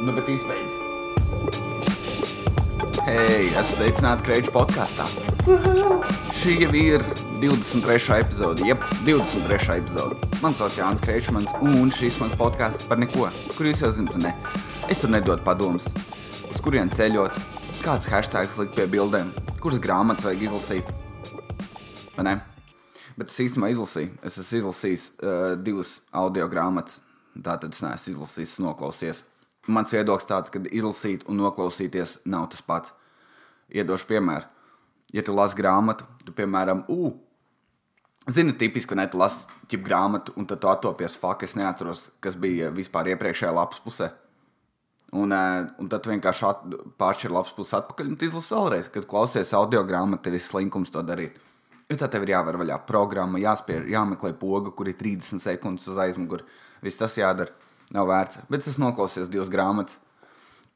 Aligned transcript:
Nu, 0.00 0.12
bet 0.12 0.28
izbeidz. 0.30 0.74
Hei, 3.02 3.48
esmu 3.48 3.72
sveicināts 3.72 4.22
Kreņķa 4.22 4.52
podkāstā. 4.54 5.06
Šī 6.38 6.52
jau 6.60 6.68
ir 6.78 7.02
23. 7.42 8.20
epizode, 8.20 8.62
jeb 8.68 8.84
23. 9.02 9.80
epizode. 9.80 10.18
Mans 10.38 10.60
vārds 10.62 10.76
Jānis 10.78 11.02
Kreņķis, 11.02 11.50
un 11.66 11.90
šis 11.96 12.18
mans 12.22 12.36
podkāsts 12.38 12.86
par 12.86 13.00
neko, 13.02 13.26
kur 13.56 13.66
jūs 13.66 13.82
jau 13.82 13.90
zinat, 13.96 14.20
ne. 14.22 14.30
Es 14.86 15.02
tur 15.02 15.10
nedodu 15.10 15.42
padomus, 15.46 15.88
uz 16.46 16.60
kurien 16.62 16.92
ceļot, 16.94 17.34
kāds 17.82 18.06
hashtags 18.12 18.54
likt 18.60 18.78
pie 18.78 18.86
bildēm, 18.92 19.32
kuras 19.58 19.82
grāmatas 19.82 20.28
vajag 20.28 20.44
izlasīt. 20.46 20.92
Vai 22.14 22.28
ne? 22.28 22.36
Bet 23.18 23.34
es 23.34 23.40
īstenībā 23.48 23.72
izlasīju. 23.74 24.14
Es 24.22 24.38
esmu 24.38 24.62
izlasījis 24.62 25.08
uh, 25.16 25.56
divas 25.58 25.96
audio 26.14 26.46
grāmatas. 26.52 27.00
Tātad 27.34 27.74
es 27.74 27.82
neesmu 27.82 28.14
izlasījis, 28.14 28.60
noklausījies. 28.62 29.24
Mans 29.68 29.92
viedoklis 29.92 30.28
tāds, 30.28 30.52
ka 30.52 30.62
izlasīt 30.72 31.26
un 31.28 31.40
noklausīties 31.42 32.18
nav 32.24 32.48
tas 32.52 32.64
pats. 32.64 32.94
Iedošu 33.68 34.08
piemēru. 34.08 34.46
Ja 35.12 35.24
tu 35.24 35.34
lasi 35.36 35.56
grāmatu, 35.56 36.06
tu 36.24 36.32
piemēram, 36.36 36.86
ū, 36.92 37.10
zini, 38.32 38.54
tipiski, 38.56 38.96
ne 38.96 39.04
tu 39.08 39.20
lasi 39.20 39.44
ķip 39.68 39.84
grāmatu, 39.84 40.32
un 40.40 40.48
tad 40.48 40.62
tu 40.62 40.70
attopies 40.72 41.18
fakti. 41.20 41.48
Es 41.48 41.56
neatceros, 41.56 42.08
kas 42.24 42.36
bija 42.40 42.72
vispār 42.72 43.12
iepriekšējā 43.12 43.52
lapas 43.56 43.80
pusē. 43.84 44.10
Un, 45.16 45.32
uh, 45.32 45.68
un 45.80 45.88
tad 45.88 46.04
vienkārši 46.04 46.48
pāršķir 47.00 47.32
lapas 47.32 47.54
pusi 47.56 47.76
atpakaļ 47.78 48.10
un 48.10 48.18
izlasi 48.20 48.52
vēlreiz. 48.52 48.90
Kad 48.92 49.08
klausies 49.08 49.54
audio 49.56 49.84
grāmatu, 49.88 50.26
tev 50.26 50.36
ir 50.36 50.44
slinkums 50.44 50.92
to 50.92 51.04
darīt. 51.04 51.36
Jo 51.88 51.96
tad 51.96 52.12
tev 52.12 52.26
ir 52.26 52.34
jāvar 52.34 52.58
vaļā 52.60 52.82
programma, 52.88 53.40
jāspiež, 53.40 53.86
jāmeklē 53.88 54.34
poga, 54.36 54.74
kur 54.76 54.88
ir 54.90 54.98
30 55.00 55.40
sekundes 55.40 55.88
uz 55.88 56.00
aizmuguri. 56.04 56.44
Viss 56.84 57.00
tas 57.00 57.16
jādara 57.16 57.54
nav 57.94 58.08
vērts. 58.10 58.42
Bet 58.50 58.66
es 58.68 58.78
noklausījos 58.80 59.30
divas 59.32 59.50
grāmatas. 59.52 59.98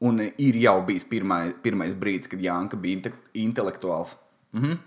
Un 0.03 0.19
ir 0.19 0.57
jau 0.59 0.79
bijis 0.83 1.05
pirmai, 1.07 1.53
pirmais 1.63 1.93
brīdis, 1.95 2.27
kad 2.31 2.41
Jānis 2.43 2.75
bija 2.75 2.97
inte, 2.97 3.13
intelektuāls. 3.39 4.17
Mhm. 4.51 4.81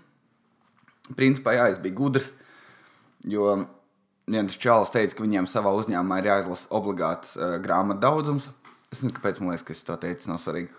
Principā, 1.17 1.55
jā, 1.55 1.71
es 1.71 1.79
biju 1.81 1.95
gudrs. 1.95 2.31
Jo 3.25 3.65
viens 4.27 4.57
čalis 4.59 4.91
teica, 4.91 5.15
ka 5.15 5.23
viņiem 5.23 5.47
savā 5.47 5.71
uzņēmumā 5.79 6.19
ir 6.19 6.29
jāizlasa 6.31 6.67
obligāts 6.75 7.37
uh, 7.37 7.55
grāmatu 7.63 8.03
daudzums. 8.03 8.49
Es 8.91 9.01
nezinu, 9.01 9.15
kāpēc 9.17 9.39
man 9.39 9.53
liekas, 9.53 9.65
ka 9.67 9.73
es 9.73 9.83
to 9.87 9.95
teicu, 9.99 10.29
nav 10.29 10.41
svarīgi. 10.43 10.69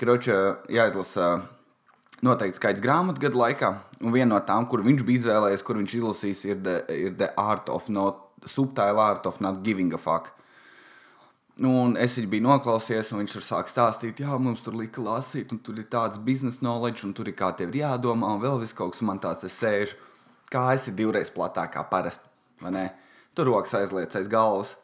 Kroča 0.00 0.38
jāizlasa 0.72 1.28
uh, 1.36 1.44
noteikts 2.24 2.60
skaits 2.60 2.82
grāmatu 2.84 3.22
gadu 3.26 3.40
laikā. 3.40 3.70
Un 4.02 4.14
viena 4.14 4.32
no 4.34 4.40
tām, 4.46 4.66
kur 4.70 4.82
viņš 4.84 5.04
bija 5.06 5.22
izvēlējies, 5.22 5.64
kur 5.64 5.78
viņš 5.80 5.98
izlasīs, 6.00 6.44
ir 6.48 6.62
The, 6.64 6.78
ir 6.88 7.18
the 7.20 7.30
Art 7.40 7.68
of 7.72 7.88
Not, 7.92 8.24
Subtile 8.48 9.00
Art 9.00 9.26
of 9.26 9.40
Not 9.44 9.62
Giving 9.62 9.92
a 9.94 10.00
Fuck. 10.00 10.32
Nu, 11.54 11.70
un 11.84 11.92
es 12.02 12.16
viņu 12.18 12.30
biju 12.32 12.44
noklausījies, 12.48 13.12
un 13.14 13.20
viņš 13.22 13.34
ir 13.38 13.44
sācis 13.46 13.74
stāstīt, 13.76 14.20
jā, 14.24 14.34
mums 14.42 14.64
tur 14.64 14.74
lika 14.74 15.02
lasīt, 15.02 15.52
un 15.54 15.60
tur 15.62 15.78
ir 15.78 15.86
tāds 15.86 16.18
biznesa 16.18 16.58
knowledge, 16.58 17.04
un 17.06 17.12
tur 17.14 17.30
ir 17.30 17.36
kā 17.38 17.52
tev 17.54 17.70
ir 17.70 17.84
jādomā, 17.84 18.32
un 18.34 18.42
vēl 18.42 18.58
viss 18.64 18.74
kaut 18.74 18.96
kas 18.96 19.04
man 19.06 19.20
tāds 19.22 19.46
es 19.46 19.54
sēžu. 19.62 19.94
Kā 20.50 20.64
es 20.74 20.88
ir 20.90 20.96
divreiz 20.98 21.30
platāk 21.34 21.76
kā 21.76 21.84
parasti. 21.86 22.26
Tur 23.34 23.50
rokas 23.50 23.74
aizliec 23.78 24.18
aiz 24.18 24.26
galvas. 24.30 24.74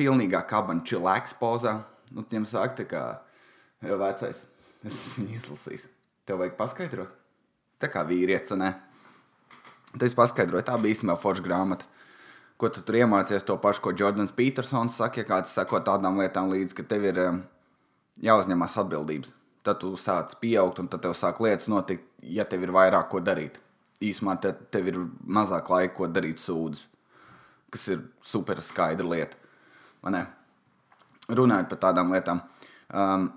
Pilnīgā 0.00 0.40
kabana 0.48 0.84
čilēks 0.84 1.36
pozā. 1.40 1.76
Nu, 2.10 2.24
viņam 2.24 2.48
saka, 2.48 2.88
kā 2.88 3.04
jau 3.84 4.00
vecais. 4.00 4.42
Es 4.80 4.96
esmu 4.96 5.28
izlasījis. 5.36 5.86
Tev 6.24 6.40
vajag 6.40 6.56
paskaidrot. 6.56 7.12
Tā 7.80 7.88
kā 7.92 8.04
vīrietis, 8.08 8.56
ne? 8.56 8.74
Tad 9.92 10.08
es 10.08 10.16
paskaidroju, 10.16 10.64
tā 10.64 10.76
bija 10.80 10.96
īstenībā 10.96 11.20
forša 11.20 11.44
grāmata 11.44 11.88
ko 12.60 12.68
tu 12.72 12.82
tur 12.84 12.98
iemācies 13.00 13.46
to 13.46 13.56
pašu, 13.60 13.82
ko 13.84 13.94
Jordans 13.96 14.34
Petersons 14.36 14.98
saka, 15.00 15.22
ja 15.22 15.28
kāds 15.28 15.54
sako 15.56 15.80
tādām 15.86 16.20
lietām 16.20 16.50
līdzi, 16.52 16.76
ka 16.76 16.84
tev 16.90 17.06
ir 17.08 17.20
jāuzņemas 18.20 18.76
atbildības. 18.84 19.34
Tad 19.64 19.80
tu 19.82 19.92
sāc 20.00 20.32
pieaugt, 20.40 20.80
un 20.80 20.88
tad 20.92 21.02
tev 21.04 21.16
sāk 21.16 21.40
lietas 21.44 21.68
notikt, 21.72 22.06
ja 22.24 22.46
tev 22.48 22.64
ir 22.64 22.72
vairāk 22.76 23.10
ko 23.12 23.20
darīt. 23.24 23.58
Īsumā 24.00 24.38
te, 24.40 24.54
tev 24.72 24.88
ir 24.88 25.00
mazāk 25.24 25.68
laika, 25.72 25.94
ko 25.98 26.08
darīt 26.08 26.40
sūdzes, 26.40 26.86
kas 27.72 27.88
ir 27.92 28.06
super 28.24 28.62
skaidra 28.64 29.08
lieta. 29.08 29.36
Runājot 31.30 31.68
par 31.70 31.82
tādām 31.88 32.14
lietām. 32.14 32.40
Um, 32.90 33.28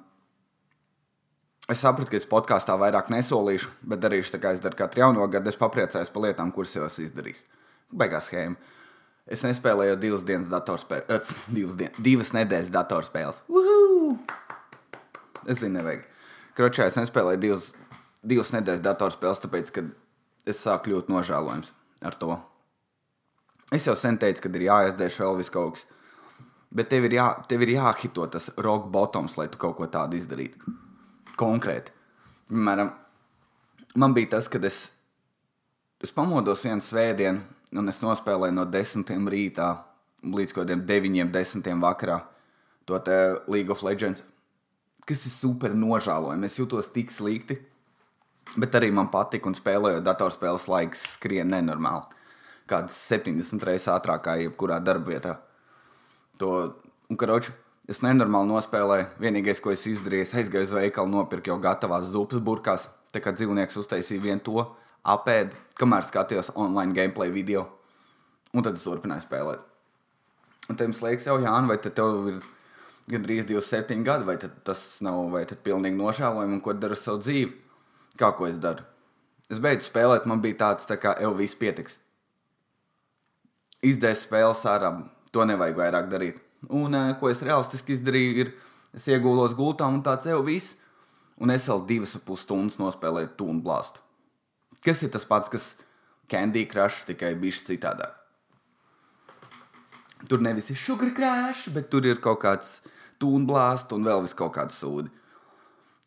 Es 1.72 1.80
sapratu, 1.80 2.10
ka 2.12 2.18
es 2.20 2.26
podkāstā 2.28 2.76
vairāk 2.76 3.08
nesolīšu, 3.14 3.70
bet 3.88 4.02
darīšu 4.04 4.34
tā, 4.34 4.40
kā 4.44 4.52
es 4.52 4.60
daru 4.60 4.76
katru 4.76 5.00
jauno 5.00 5.24
gadu. 5.32 5.48
Es 5.48 5.60
papriecājos 5.60 6.10
par 6.12 6.26
lietām, 6.26 6.50
kuras 6.52 6.74
jau 6.76 6.84
esmu 6.84 7.06
izdarījis. 7.06 7.40
Beigās 7.96 8.28
schēma. 8.28 8.74
Es 9.24 9.44
nespēlēju 9.46 9.96
divas 10.02 10.24
dienas 10.28 10.50
datorspēles, 10.52 11.08
uh, 11.16 11.36
divas, 11.56 11.78
dien 11.80 11.94
divas 12.04 12.34
nedēļas 12.36 12.72
datorspēles. 12.74 13.44
Uhu! 13.48 14.18
Es 15.48 15.60
zinu, 15.60 15.78
nevajag. 15.78 16.04
Kročā 16.58 16.88
es 16.90 16.98
nespēlēju 17.00 17.42
divas, 17.42 17.70
divas 18.24 18.52
nedēļas 18.56 18.84
datorspēles, 18.84 19.42
tāpēc, 19.44 19.72
ka 19.76 19.86
es 20.48 20.60
sāku 20.60 20.90
kļūt 20.90 21.12
nožēlojams 21.12 21.72
ar 22.04 22.20
to. 22.20 22.36
Es 23.74 23.88
jau 23.88 23.96
sen 23.98 24.20
teicu, 24.22 24.44
ka 24.44 24.52
ir 24.54 24.68
jāizdēš 24.68 25.20
vēl 25.24 25.40
viss 25.40 25.54
kaut 25.54 25.78
kas. 25.78 25.88
Bet 26.74 26.90
tev 26.90 27.08
ir, 27.08 27.16
jā, 27.20 27.28
tev 27.50 27.64
ir 27.64 27.76
jāhito 27.76 28.26
tas 28.34 28.50
rock 28.66 28.90
bottoms, 28.92 29.38
lai 29.38 29.48
tu 29.50 29.60
kaut 29.62 29.78
ko 29.78 29.88
tādu 29.90 30.18
izdarītu. 30.18 30.74
Konkrēti. 31.40 31.94
Piemēram, 32.50 32.92
man 34.02 34.14
bija 34.14 34.36
tas, 34.36 34.50
kad 34.52 34.66
es, 34.68 34.88
es 36.04 36.14
pamodos 36.14 36.66
vienu 36.66 36.86
svētdienu, 36.86 37.46
un 37.80 37.90
es 37.90 38.02
nospēlēju 38.04 38.56
no 38.56 38.66
10 38.70 39.10
rītā 39.34 39.70
līdz 40.24 40.56
kaut 40.56 40.64
kādiem 40.64 40.86
9, 40.88 41.32
10 41.34 41.84
vakarā 41.84 42.22
to 42.86 43.00
League 43.48 43.72
of 43.72 43.84
Legends, 43.84 44.24
kas 45.06 45.26
ir 45.26 45.32
super 45.32 45.74
nožēlojami. 45.76 46.48
Es 46.48 46.60
jūtos 46.60 46.92
tik 46.94 47.12
slikti, 47.12 47.60
bet 48.58 48.76
arī 48.76 48.92
man 48.92 49.10
patika 49.12 49.48
un 49.48 49.56
spēlējot 49.56 50.04
datorspēles 50.04 50.68
laiks 50.68 51.04
skrien 51.16 51.52
nenormāli. 51.52 52.04
Kādas 52.68 52.96
70 53.10 53.64
reizes 53.68 53.92
ātrāk 53.92 54.24
kā 54.24 54.38
jebkurā 54.40 54.80
darbvietā. 54.84 55.38
To, 56.40 56.52
un, 57.12 57.20
karoči, 57.20 57.52
es 57.88 58.00
nenormāli 58.04 58.52
nospēlēju. 58.52 59.10
Vienīgais, 59.20 59.60
ko 59.64 59.74
es 59.76 59.84
izdarīju, 59.88 60.28
es 60.28 60.36
aizgāju 60.40 60.70
uz 60.70 60.76
veikalu, 60.76 61.12
nopirku 61.12 61.52
jau 61.52 61.60
gatavās 61.64 62.08
zupas 62.12 62.40
burkās. 62.44 62.88
Tā 63.14 63.22
kā 63.22 63.36
dzīvnieks 63.36 63.78
uztaisīja 63.78 64.24
vienu 64.24 64.44
to, 64.44 64.64
apēdu, 65.04 65.58
kamēr 65.80 66.06
skatījos 66.08 66.54
online 66.56 66.96
gameplay 66.96 67.32
video. 67.34 67.68
Un 68.54 68.66
tad 68.66 68.78
es 68.78 68.86
turpināju 68.86 69.26
spēlēt. 69.26 69.64
Un 70.70 70.80
jums 70.80 71.02
liekas, 71.04 71.28
jau, 71.28 71.40
Jānis, 71.44 71.70
vai 71.72 71.78
tev 71.84 72.28
ir 72.32 72.40
gandrīz 73.12 73.48
27 73.50 74.06
gadi, 74.06 74.28
vai 74.28 74.38
tas 74.40 74.84
nav, 75.04 75.26
vai 75.34 75.44
tas 75.44 75.58
ir 75.58 75.64
pilnīgi 75.66 76.00
nožēlojami, 76.00 76.56
un 76.56 76.64
ko 76.64 76.76
dara 76.78 76.96
ar 76.96 77.02
savu 77.02 77.20
dzīvi? 77.24 77.52
Kā 78.20 78.30
ko 78.38 78.48
es 78.48 78.60
daru? 78.62 78.86
Es 79.52 79.60
beidzu 79.60 79.90
spēlēt, 79.90 80.28
man 80.30 80.42
bija 80.44 80.62
tāds, 80.62 80.88
tā 80.88 80.96
kā 81.02 81.18
jau 81.20 81.34
viss 81.36 81.58
pietiks. 81.60 81.98
Izdēs 83.84 84.24
spēles 84.24 84.64
ārā, 84.70 84.94
to 85.36 85.44
nevajag 85.50 85.82
vairāk 85.82 86.08
darīt. 86.14 86.40
Un 86.72 86.96
uh, 86.96 87.12
ko 87.20 87.28
es 87.34 87.44
realistiski 87.44 87.98
izdarīju, 87.98 88.46
ir, 88.46 88.54
es 88.96 89.10
iegūlos 89.12 89.58
gultā 89.58 89.90
un 89.92 90.00
tāds 90.06 90.30
jau 90.30 90.40
viss. 90.46 90.78
Un 91.42 91.52
es 91.52 91.66
vēl 91.68 91.82
divas 91.90 92.14
puses 92.24 92.46
stundas 92.46 92.80
nospēlēju 92.80 93.34
tūnu 93.40 93.64
blāstu. 93.66 94.03
Kas 94.84 95.04
ir 95.04 95.12
tas 95.14 95.26
pats, 95.28 95.52
kas 95.52 95.74
Candy 96.32 96.66
Crush, 96.68 97.06
tikai 97.08 97.34
bišķi 97.40 97.74
citādāk. 97.74 98.20
Tur 100.28 100.40
nevis 100.44 100.70
ir 100.72 100.80
sugar 100.80 101.12
crash, 101.16 101.68
bet 101.76 101.90
tur 101.92 102.06
ir 102.08 102.22
kaut 102.24 102.40
kāds 102.44 102.78
tūnblāsts 103.20 103.92
un 103.96 104.06
vēl 104.08 104.24
vis 104.24 104.36
kaut 104.38 104.54
kāda 104.56 104.72
sūdi. 104.72 105.12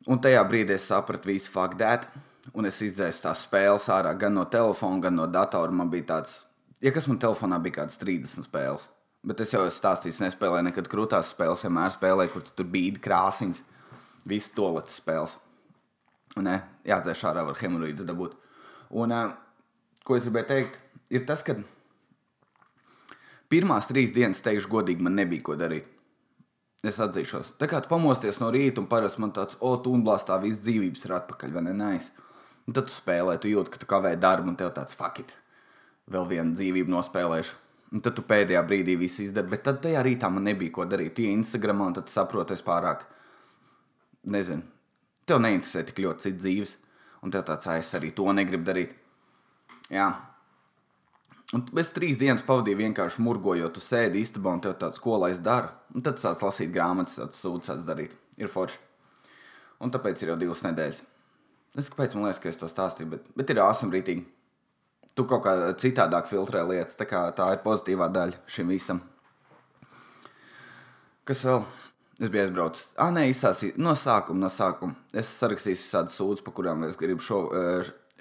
Un 0.09 0.21
tajā 0.23 0.41
brīdī 0.49 0.77
es 0.77 0.87
sapratu 0.89 1.29
visu 1.29 1.51
fuck 1.53 1.77
that, 1.81 2.07
un 2.55 2.69
es 2.69 2.79
izdzēsu 2.85 3.25
tās 3.25 3.43
spēles 3.45 3.89
ārā 3.93 4.13
gan 4.17 4.37
no 4.39 4.45
telefona, 4.49 5.03
gan 5.09 5.17
no 5.19 5.27
datora. 5.29 5.73
Man 5.75 5.91
bija 5.93 6.13
tāds, 6.15 6.39
ja 6.81 6.93
kas 6.95 7.09
man 7.11 7.21
telefonā 7.21 7.59
bija 7.63 7.83
kāds 7.83 7.99
30 8.01 8.47
spēles. 8.47 8.87
Bet 9.27 9.43
es 9.43 9.51
jau 9.53 9.65
esmu 9.67 9.81
stāstījis, 9.81 10.23
nespēlēju 10.23 10.69
nekad 10.69 10.89
krūtās 10.93 11.33
spēles, 11.35 11.65
vienmēr 11.67 11.91
spēlēju, 11.97 12.33
kur 12.33 12.45
tur 12.55 12.69
bija 12.71 13.01
krāsainas, 13.03 13.59
visas 14.25 14.53
toaletes 14.55 15.01
spēles. 15.01 15.35
Un, 16.37 16.47
ne, 16.47 16.61
jādzēš 16.87 17.25
ārā 17.33 17.43
var 17.49 17.59
hemorīdus 17.59 18.07
dabūt. 18.07 18.37
Un, 18.97 19.13
ko 20.07 20.17
es 20.17 20.25
gribēju 20.25 20.49
teikt, 20.49 20.79
ir 21.13 21.27
tas, 21.29 21.43
ka 21.45 21.57
pirmās 23.53 23.89
trīs 23.91 24.15
dienas, 24.15 24.41
teikšu, 24.45 24.71
godīgi, 24.73 25.05
man 25.05 25.19
nebija 25.19 25.45
ko 25.45 25.57
darīt. 25.59 25.91
Es 26.87 27.01
atzīšos. 27.03 27.55
Tā 27.61 27.69
kā 27.69 27.81
tu 27.83 27.91
pamosties 27.91 28.39
no 28.41 28.49
rīta, 28.55 28.81
un 28.83 28.89
parasti 28.89 29.21
man 29.21 29.33
tāds, 29.37 29.59
o, 29.61 29.73
tu 29.83 29.93
unblāstā 29.97 30.37
viss 30.43 30.63
dzīvības 30.63 31.07
ir 31.07 31.17
atpakaļ, 31.19 31.53
vai 31.57 31.65
ne? 31.67 31.75
Nice. 31.77 32.13
Un 32.67 32.77
tad 32.77 32.89
tu 32.89 32.95
spēlē, 32.95 33.37
tu 33.41 33.51
jūti, 33.51 33.73
ka 33.73 33.81
tu 33.83 33.89
kavē 33.91 34.15
darbu, 34.21 34.53
un 34.53 34.59
tev 34.61 34.73
tāds 34.77 34.97
fakit. 34.99 35.33
Vēl 36.13 36.29
vienu 36.31 36.55
dzīvību 36.57 36.93
nospēlēšu. 36.93 37.57
Un 37.97 38.03
tad 38.03 38.17
tu 38.19 38.25
pēdējā 38.27 38.63
brīdī 38.67 38.97
viss 38.99 39.23
izdari, 39.23 39.51
bet 39.53 39.65
tad 39.67 39.81
tajā 39.85 40.03
rītā 40.05 40.31
man 40.33 40.47
nebija 40.47 40.75
ko 40.75 40.87
darīt. 40.89 41.15
Tie 41.19 41.31
Instagramā, 41.33 41.91
un 41.91 41.97
tad 41.99 42.11
saproti, 42.13 42.57
es 42.57 42.65
pārāk, 42.67 43.05
nezinu, 44.37 44.67
tev 45.27 45.41
neinteresē 45.43 45.85
tik 45.87 46.03
ļoti 46.03 46.27
cits 46.27 46.43
dzīves 46.43 46.75
un 47.27 47.35
tev 47.35 47.45
tāds, 47.49 47.67
ah, 47.67 47.81
es 47.83 47.91
arī 47.99 48.13
to 48.15 48.31
negribu 48.35 48.67
darīt. 48.69 48.95
Jā. 49.91 50.07
Un 51.55 51.63
es 51.79 51.93
trīs 51.95 52.19
dienas 52.19 52.45
pavadīju 52.47 52.81
vienkārši 52.81 53.23
murgojot, 53.23 53.75
tu 53.75 53.83
sēdi 53.83 54.23
istabā 54.23 54.55
un 54.57 54.63
tev 54.63 54.77
tāds, 54.81 55.03
ko 55.03 55.19
lai 55.23 55.33
es 55.35 55.43
daru. 55.43 55.71
Un 55.95 56.03
tad 56.07 56.23
sāc 56.23 56.43
lasīt 56.43 56.73
grāmatas, 56.75 57.19
tāds 57.21 57.43
sūdzas 57.43 57.85
darīt. 57.87 58.17
Ir 58.39 58.51
forši. 58.53 58.81
Un 59.83 59.93
tāpēc 59.95 60.23
ir 60.23 60.33
jau 60.33 60.39
divas 60.41 60.63
nedēļas. 60.65 61.03
Es 61.77 61.91
kāpēc 61.93 62.17
man 62.17 62.27
liekas, 62.27 62.41
ka 62.43 62.51
es 62.51 62.59
to 62.61 62.69
stāstīju, 62.71 63.11
bet, 63.13 63.29
bet 63.37 63.53
ir 63.53 63.61
āsim 63.63 63.93
rītīgi. 63.93 64.25
Tu 65.17 65.25
kaut 65.29 65.43
kā 65.45 65.53
citādāk 65.81 66.29
filtrē 66.29 66.63
lietas, 66.69 66.97
tā 66.97 67.07
kā 67.09 67.23
tā 67.37 67.51
ir 67.55 67.63
pozitīvā 67.65 68.09
daļa 68.13 68.43
šim 68.53 68.73
visam. 68.73 69.03
Kas 71.29 71.45
vēl? 71.45 71.63
Es 72.17 72.31
biju 72.33 72.47
aizbraucis. 72.47 72.93
Ah, 72.97 73.11
nē, 73.13 73.27
izsāstīju 73.29 73.77
no 73.83 73.93
sākuma, 73.99 74.47
no 74.47 74.49
sākuma. 74.53 74.97
Es 75.13 75.29
sarakstīju 75.37 75.83
tādas 75.83 76.17
sūdzes, 76.17 76.45
par 76.47 76.55
kurām 76.57 76.87
es 76.87 76.97
gribu 76.97 77.21
šo, 77.25 77.43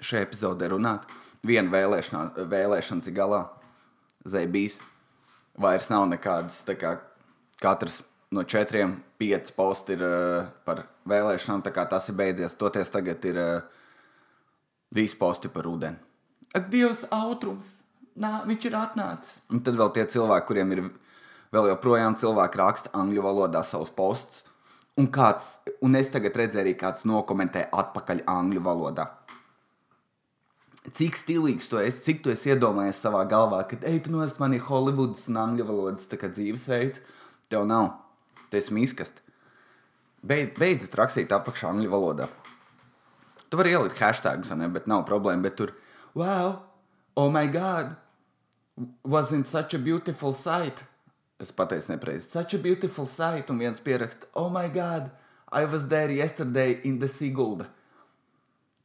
šajā 0.04 0.26
epizodē 0.26 0.68
runāt 0.74 1.06
viena 1.46 1.70
vēlēšanas 1.72 3.08
ir 3.08 3.16
galā. 3.16 3.44
Zvaigznes 4.26 4.80
vairs 5.60 5.88
nav 5.92 6.08
nekādas. 6.10 6.62
Kā 6.80 6.96
katrs 7.62 8.02
no 8.34 8.42
četriem, 8.42 8.98
pieci 9.18 9.54
posti 9.56 9.96
ir 9.96 10.04
uh, 10.04 10.50
par 10.66 10.84
vēlēšanām. 11.08 11.64
Tas 11.76 12.10
ir 12.10 12.18
beidzies. 12.18 12.58
Toties 12.58 12.92
tagad 12.92 13.24
ir 13.28 13.40
uh, 13.40 13.88
visi 14.94 15.18
posti 15.18 15.52
par 15.52 15.68
ūdeni. 15.70 16.02
Dievs, 16.70 17.04
autrums! 17.12 17.68
Nā, 18.16 18.40
viņš 18.48 18.70
ir 18.70 18.76
atnācis. 18.78 19.40
Un 19.52 19.60
tad 19.60 19.76
vēl 19.76 19.90
tie 19.92 20.06
cilvēki, 20.08 20.46
kuriem 20.48 20.70
ir 20.72 20.86
vēl 21.54 21.70
joprojām 21.72 22.16
cilvēki 22.18 22.62
raksta 22.62 22.94
angļu 22.96 23.26
valodā 23.26 23.62
savus 23.66 23.92
postus. 23.94 24.44
Un, 24.96 25.10
kāds, 25.12 25.58
un 25.84 25.98
es 25.98 26.08
tagad 26.08 26.38
redzēju, 26.40 26.64
arī 26.64 26.72
kāds 26.80 27.04
nokomentē 27.04 27.66
atpakaļ 27.68 28.24
angļu 28.32 28.62
valodā 28.64 29.10
cik 30.94 31.16
stilīgs 31.18 31.68
tu 31.70 31.80
esi, 31.82 32.02
cik 32.04 32.22
tu 32.22 32.32
esi 32.32 32.52
iedomājies 32.52 33.00
savā 33.02 33.24
galvā, 33.28 33.62
ka, 33.68 33.78
ej, 33.88 34.04
tu 34.06 34.12
nos 34.14 34.36
man 34.38 34.54
ir 34.54 34.64
Holivudas 34.66 35.26
un 35.30 35.40
angļu 35.42 35.66
valodas 35.66 36.08
dzīvesveids. 36.10 37.02
Tev 37.50 37.66
nav. 37.66 37.92
Tu 38.50 38.60
esi 38.60 38.74
mīskast. 38.74 39.22
Beid, 40.26 40.54
beidzot 40.58 40.94
rakstīt 40.98 41.34
apakšā 41.34 41.70
angļu 41.72 41.90
valodā. 41.90 42.28
Tu 43.50 43.58
vari 43.58 43.74
ielikt 43.74 44.00
hashtagus, 44.02 44.50
ne, 44.58 44.68
bet 44.70 44.88
nav 44.90 45.04
problēma. 45.06 45.44
Bet 45.46 45.58
tur, 45.58 45.74
wow, 46.18 46.58
oh 47.14 47.30
my 47.30 47.46
god, 47.46 47.94
wasn't 49.04 49.46
such 49.46 49.74
a 49.74 49.78
beautiful 49.78 50.34
sight. 50.34 50.82
Es 51.40 51.52
pateicu 51.52 51.92
nepareizi. 51.92 52.30
Such 52.30 52.56
a 52.56 52.58
beautiful 52.58 53.06
sight, 53.06 53.50
un 53.50 53.58
viens 53.60 53.80
pieraksta, 53.80 54.28
oh 54.34 54.48
my 54.48 54.68
god, 54.72 55.10
I 55.52 55.64
was 55.64 55.88
there 55.88 56.12
yesterday 56.12 56.80
in 56.84 56.98
the 56.98 57.08
Sigulda 57.08 57.68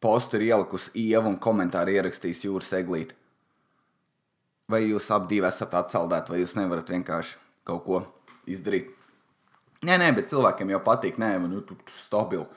postu 0.01 0.39
ir 0.39 0.49
ielikusi 0.49 0.91
ieva 0.97 1.29
un 1.29 1.37
komentāru 1.39 1.93
ierakstījis 1.93 2.47
jūras 2.47 2.71
eglīti. 2.79 3.15
Vai 4.71 4.81
jūs 4.87 5.09
abi 5.13 5.41
esat 5.45 5.75
atsaldēti, 5.77 6.33
vai 6.33 6.41
jūs 6.41 6.55
nevarat 6.57 6.89
vienkārši 6.89 7.37
kaut 7.67 7.83
ko 7.85 8.01
izdarīt? 8.49 8.89
Nē, 9.85 9.97
nē, 10.01 10.11
bet 10.17 10.29
cilvēkiem 10.31 10.73
jau 10.73 10.81
patīk, 10.85 11.17
nē, 11.21 11.31
man 11.41 11.57
ir 11.57 11.75
stabili. 11.89 12.47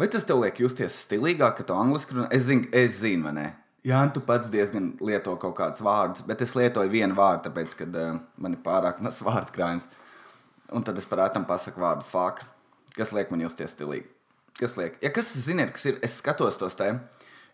Vai 0.00 0.08
tas 0.08 0.24
tev 0.24 0.40
liek 0.40 0.60
justies 0.62 1.02
stilīgāk, 1.04 1.58
ka 1.58 1.66
tu 1.68 1.76
angliski 1.76 2.16
runā? 2.16 2.28
Es 2.32 2.46
zinu, 2.48 2.68
es 2.72 3.00
zinu, 3.00 3.26
vai 3.28 3.34
ne? 3.36 3.48
Jā, 3.86 4.02
tu 4.12 4.20
pats 4.20 4.50
diezgan 4.52 4.92
lieto 5.00 5.32
kaut 5.40 5.56
kādus 5.56 5.80
vārdus, 5.80 6.24
bet 6.28 6.42
es 6.44 6.52
lietoju 6.58 6.92
vienu 6.92 7.16
vārdu, 7.16 7.46
tāpēc, 7.48 7.76
ka 7.78 7.88
uh, 7.88 8.20
man 8.36 8.56
ir 8.56 8.64
pārāk 8.64 9.00
mazs 9.04 9.24
vārdu 9.24 9.56
krājums. 9.56 9.88
Un 10.70 10.84
tad 10.86 10.98
es 11.00 11.08
parātam 11.08 11.48
pasaku 11.48 11.82
vārdu 11.82 12.06
fāk, 12.06 12.44
kas 12.94 13.14
liek 13.16 13.32
man 13.32 13.42
justies 13.48 13.72
stilīgi 13.74 14.10
kas 14.60 14.76
liek. 14.76 14.98
Ja 15.02 15.10
kas 15.14 15.32
ziniet, 15.44 15.72
kas 15.74 15.88
ir, 15.88 15.98
es 16.04 16.18
skatos 16.20 16.58
tos 16.60 16.76
te 16.78 16.92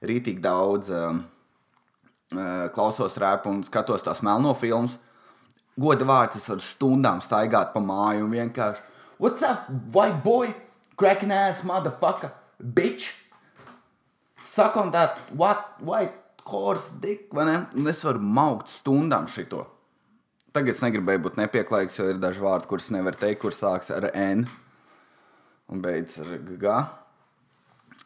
rītīgi 0.06 0.42
daudz, 0.44 0.90
um, 0.92 1.22
uh, 2.34 2.66
klausos 2.74 3.16
rēpu 3.20 3.52
un 3.52 3.62
skatos 3.66 4.04
tās 4.06 4.22
melno 4.26 4.54
filmas. 4.58 4.98
Goda 5.76 6.06
vārds, 6.08 6.40
es 6.40 6.48
varu 6.48 6.64
stundām 6.64 7.20
staigāt 7.24 7.74
pa 7.74 7.82
māju 7.84 8.24
un 8.24 8.32
vienkārši, 8.32 8.82
what's 9.20 9.44
up, 9.44 9.68
white 9.92 10.22
boy, 10.24 10.54
cracking 10.96 11.32
ass, 11.32 11.64
motherfucker, 11.68 12.32
bitch? 12.60 13.10
Saka 14.46 14.84
un 14.84 14.92
tā, 14.94 15.08
what, 15.34 15.74
white 15.82 16.44
horse, 16.46 16.92
dick, 17.02 17.32
vai 17.34 17.46
ne? 17.48 17.56
Un 17.76 17.90
es 17.90 18.04
varu 18.06 18.22
maukt 18.22 18.70
stundām 18.70 19.26
šito. 19.30 19.64
Tagad 20.56 20.76
es 20.78 20.84
negribēju 20.84 21.24
būt 21.26 21.40
nepieklājīgs, 21.40 21.98
jo 21.98 22.06
ir 22.12 22.20
daži 22.22 22.40
vārdi, 22.40 22.68
kurus 22.70 22.88
nevar 22.94 23.18
teikt, 23.18 23.42
kur 23.42 23.52
sāks 23.52 23.90
ar 23.92 24.08
N 24.14 24.46
un 25.68 25.82
beidzas 25.82 26.22
ar 26.24 26.38
G. 26.46 26.76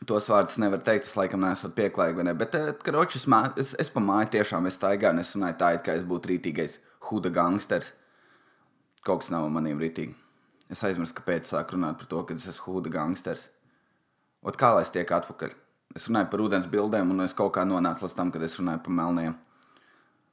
Tos 0.08 0.26
vārdus 0.32 0.56
nevar 0.58 0.81
teikt, 0.82 1.04
es 1.04 1.16
laikam 1.19 1.44
neesmu 1.44 1.70
pieklājīgs, 1.76 2.25
ne? 2.25 2.34
bet, 2.34 2.56
eh, 2.56 2.72
karoči, 2.82 3.20
es, 3.20 3.28
mā, 3.28 3.42
es, 3.60 3.75
es 3.78 3.92
pa 3.92 4.00
māju 4.00 4.32
tiešām 4.32 4.66
es 4.66 4.81
staigāju, 4.81 5.12
un 5.12 5.22
es 5.22 5.34
runāju 5.37 5.58
tā, 5.60 5.75
it 5.76 5.84
kā 5.87 5.94
es 6.00 6.06
būtu 6.08 6.32
rītīgais 6.32 6.78
huda 7.10 7.31
gangsters. 7.37 7.92
Kaut 9.04 9.22
kas 9.22 9.31
nav 9.32 9.46
maniem 9.52 9.78
rītīgi. 9.81 10.16
Es 10.72 10.82
aizmirsu, 10.87 11.14
kāpēc 11.20 11.52
sāku 11.52 11.76
runāt 11.76 12.00
par 12.00 12.08
to, 12.08 12.25
ka 12.25 12.34
es 12.34 12.48
esmu 12.48 12.78
huda 12.78 12.92
gangsters. 12.96 13.48
Ot 14.46 14.56
kā 14.56 14.72
lai 14.75 14.87
es 14.87 14.92
tiek 14.94 15.08
atpakaļ? 15.12 15.52
Es 15.96 16.06
runāju 16.06 16.31
par 16.31 16.42
ūdens 16.44 16.69
bildēm, 16.70 17.10
un 17.10 17.25
es 17.25 17.34
kaut 17.34 17.50
kā 17.56 17.64
nonācu 17.66 18.04
līdz 18.04 18.14
tam, 18.14 18.28
kad 18.31 18.42
es 18.46 18.54
runāju 18.60 18.84
par 18.84 18.94
melniem. 18.94 19.34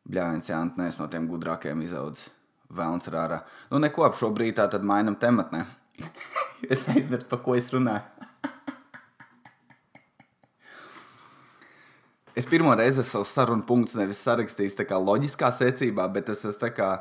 Bļāviens 0.08 0.52
Jānis, 0.52 0.78
neesmu 0.78 1.04
no 1.04 1.08
tiem 1.12 1.26
gudrākajiem 1.32 1.82
izaudzis. 1.88 2.30
Vēlns 2.78 3.10
rārā. 3.12 3.42
Nu, 3.72 3.80
neko 3.82 4.06
ap 4.06 4.18
šo 4.20 4.30
brīdi 4.36 4.58
tā 4.60 4.68
tad 4.70 4.86
mainam 4.86 5.18
tematnē. 5.18 5.64
es 6.74 6.86
aizmirsu, 6.94 7.30
par 7.32 7.42
ko 7.46 7.58
es 7.58 7.72
runāju. 7.74 8.06
es 12.38 12.46
pirmo 12.46 12.76
reizi 12.78 13.02
esmu 13.02 13.24
sarunu 13.26 13.66
punktu 13.66 13.98
nevis 13.98 14.20
sarakstījis 14.22 14.78
tā 14.78 14.86
kā 14.86 15.00
loģiskā 15.02 15.50
secībā, 15.58 16.06
bet 16.14 16.30
es 16.30 16.44
esmu 16.46 16.62
tā 16.62 16.70
kā 16.70 16.92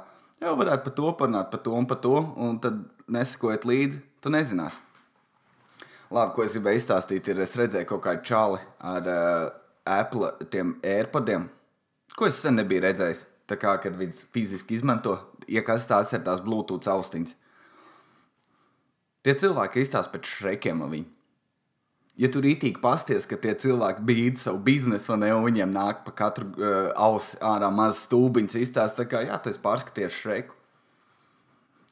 jau 0.41 0.55
varētu 0.56 0.87
par 0.87 0.94
to 0.97 1.12
parunāt, 1.20 1.50
par 1.53 1.61
to 1.61 1.76
un 1.76 1.88
par 1.91 2.00
to, 2.00 2.17
un 2.41 2.56
tad 2.62 2.81
nesakojot 3.12 3.69
līdzi, 3.69 4.00
tu 4.25 4.32
nezinās. 4.32 4.81
Labi, 6.14 6.35
ko 6.37 6.44
es 6.47 6.55
gribēju 6.55 6.81
izstāstīt, 6.81 7.29
ir, 7.32 7.41
es 7.43 7.56
redzēju 7.58 7.88
kaut 7.91 8.05
kādu 8.05 8.23
čāli 8.26 8.61
ar 8.87 9.08
uh, 9.11 9.49
Apple 9.91 10.31
AirPodiem, 10.87 11.49
ko 12.14 12.29
es 12.29 12.38
sen 12.43 12.58
nebiju 12.61 12.85
redzējis. 12.87 13.25
Tā 13.47 13.55
kā, 13.62 13.76
kad 13.79 13.94
viņi 13.94 14.25
fiziski 14.35 14.75
izmanto, 14.75 15.12
ja 15.47 15.62
kas 15.62 15.85
tās 15.87 16.11
ir 16.17 16.25
tās 16.26 16.41
Bluetooth 16.43 16.88
austiņas. 16.91 17.37
Tie 19.23 19.35
cilvēki 19.38 19.85
izstāsta 19.85 20.11
pēc 20.11 20.32
šreikiem 20.32 20.82
no 20.82 20.88
viņa. 20.91 21.06
Ja 22.19 22.31
tur 22.32 22.43
rītīgi 22.47 22.81
pasties, 22.82 23.26
ka 23.29 23.38
tie 23.38 23.53
cilvēki 23.61 24.03
bīda 24.08 24.43
savu 24.43 24.58
biznesu, 24.67 25.12
un, 25.14 25.26
un 25.31 25.44
viņiem 25.44 25.75
nāk 25.75 26.03
pa 26.06 26.14
katru 26.25 26.49
uh, 26.56 26.91
ausi 26.99 27.38
ārā 27.44 27.70
mazs 27.70 28.06
stūbiņš, 28.08 28.58
izstāsta, 28.64 29.06
ka, 29.06 29.23
jā, 29.29 29.38
tas 29.44 29.62
pārskaties 29.62 30.19
šreiku. 30.23 30.56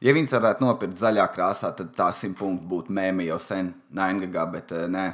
Ja 0.05 0.13
viņas 0.13 0.35
varētu 0.37 0.67
nopirkt 0.67 0.99
zaļā 1.01 1.25
krāsā, 1.33 1.71
tad 1.77 1.95
tā 1.97 2.11
simt 2.13 2.37
punktu 2.37 2.69
būtu 2.69 2.93
mēmī 2.93 3.31
jau 3.31 3.39
sen, 3.41 3.73
naingagā, 3.97 4.45
bet 4.53 4.75
uh, 4.77 4.85
nē. 4.91 5.07